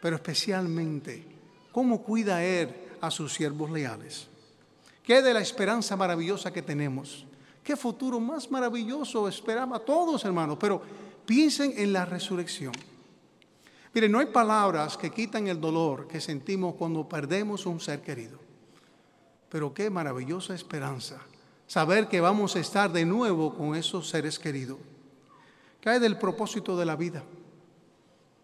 pero 0.00 0.16
especialmente 0.16 1.24
cómo 1.72 2.02
cuida 2.02 2.42
Él 2.42 2.74
a 3.00 3.10
sus 3.10 3.32
siervos 3.32 3.70
leales. 3.70 4.28
¿Qué 5.02 5.22
de 5.22 5.32
la 5.32 5.40
esperanza 5.40 5.96
maravillosa 5.96 6.52
que 6.52 6.62
tenemos? 6.62 7.24
¿Qué 7.64 7.76
futuro 7.76 8.20
más 8.20 8.50
maravilloso 8.50 9.28
esperamos 9.28 9.80
a 9.80 9.84
todos, 9.84 10.24
hermanos? 10.24 10.58
Pero 10.60 10.82
piensen 11.24 11.74
en 11.76 11.92
la 11.92 12.04
resurrección. 12.04 12.72
Mire, 13.94 14.08
no 14.08 14.18
hay 14.18 14.26
palabras 14.26 14.96
que 14.96 15.10
quitan 15.10 15.48
el 15.48 15.60
dolor 15.60 16.06
que 16.08 16.20
sentimos 16.20 16.74
cuando 16.74 17.08
perdemos 17.08 17.66
un 17.66 17.80
ser 17.80 18.02
querido. 18.02 18.38
Pero 19.48 19.72
qué 19.72 19.90
maravillosa 19.90 20.54
esperanza 20.54 21.20
saber 21.66 22.08
que 22.08 22.20
vamos 22.20 22.56
a 22.56 22.60
estar 22.60 22.90
de 22.90 23.04
nuevo 23.04 23.54
con 23.54 23.76
esos 23.76 24.08
seres 24.08 24.38
queridos. 24.38 24.78
¿Qué 25.80 25.90
hay 25.90 26.00
del 26.00 26.18
propósito 26.18 26.76
de 26.76 26.86
la 26.86 26.96
vida? 26.96 27.22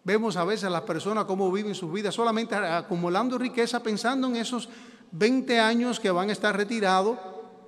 Vemos 0.05 0.37
a 0.37 0.45
veces 0.45 0.65
a 0.65 0.71
las 0.71 0.83
personas 0.83 1.25
cómo 1.25 1.51
viven 1.51 1.75
sus 1.75 1.91
vidas 1.91 2.15
solamente 2.15 2.55
acumulando 2.55 3.39
riqueza 3.39 3.83
pensando 3.83 4.29
en 4.29 4.37
esos 4.37 4.69
20 5.13 5.59
años 5.59 5.99
que 5.99 6.11
van 6.11 6.29
a 6.29 6.33
estar 6.33 6.55
retirados 6.55 7.19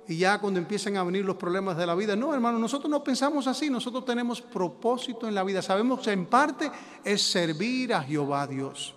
y 0.07 0.17
ya 0.17 0.39
cuando 0.39 0.59
empiezan 0.59 0.97
a 0.97 1.03
venir 1.03 1.25
los 1.25 1.35
problemas 1.35 1.75
de 1.75 1.85
la 1.85 1.95
vida. 1.95 2.15
No, 2.15 2.33
hermano, 2.33 2.59
nosotros 2.59 2.89
no 2.89 3.03
pensamos 3.03 3.47
así, 3.47 3.69
nosotros 3.69 4.05
tenemos 4.05 4.41
propósito 4.41 5.27
en 5.27 5.33
la 5.33 5.43
vida. 5.43 5.61
Sabemos 5.61 5.99
que 5.99 6.11
en 6.11 6.27
parte 6.27 6.71
es 7.03 7.21
servir 7.23 7.93
a 7.93 8.03
Jehová 8.03 8.45
Dios. 8.47 8.95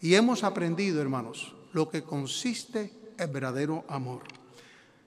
Y 0.00 0.14
hemos 0.14 0.44
aprendido, 0.44 1.02
hermanos, 1.02 1.54
lo 1.72 1.90
que 1.90 2.02
consiste 2.02 2.92
el 3.18 3.28
verdadero 3.28 3.84
amor. 3.88 4.22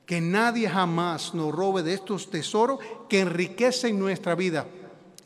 Que 0.05 0.19
nadie 0.19 0.69
jamás 0.69 1.33
nos 1.33 1.53
robe 1.53 1.83
de 1.83 1.93
estos 1.93 2.29
tesoros 2.29 2.79
que 3.07 3.21
enriquecen 3.21 3.97
nuestra 3.97 4.35
vida 4.35 4.67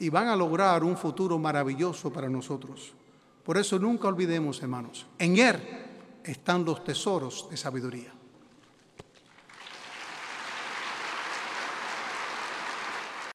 y 0.04 0.10
van 0.10 0.28
a 0.28 0.36
lograr 0.36 0.84
un 0.84 0.98
futuro 0.98 1.40
maravilloso 1.40 2.12
para 2.12 2.28
nosotros. 2.28 2.94
Por 3.42 3.58
eso 3.58 3.80
nunca 3.80 4.10
olvidemos, 4.10 4.62
hermanos, 4.62 5.06
en 5.18 5.38
Él 5.38 5.56
están 6.26 6.66
los 6.66 6.84
tesoros 6.84 7.48
de 7.50 7.56
sabiduría. 7.56 8.13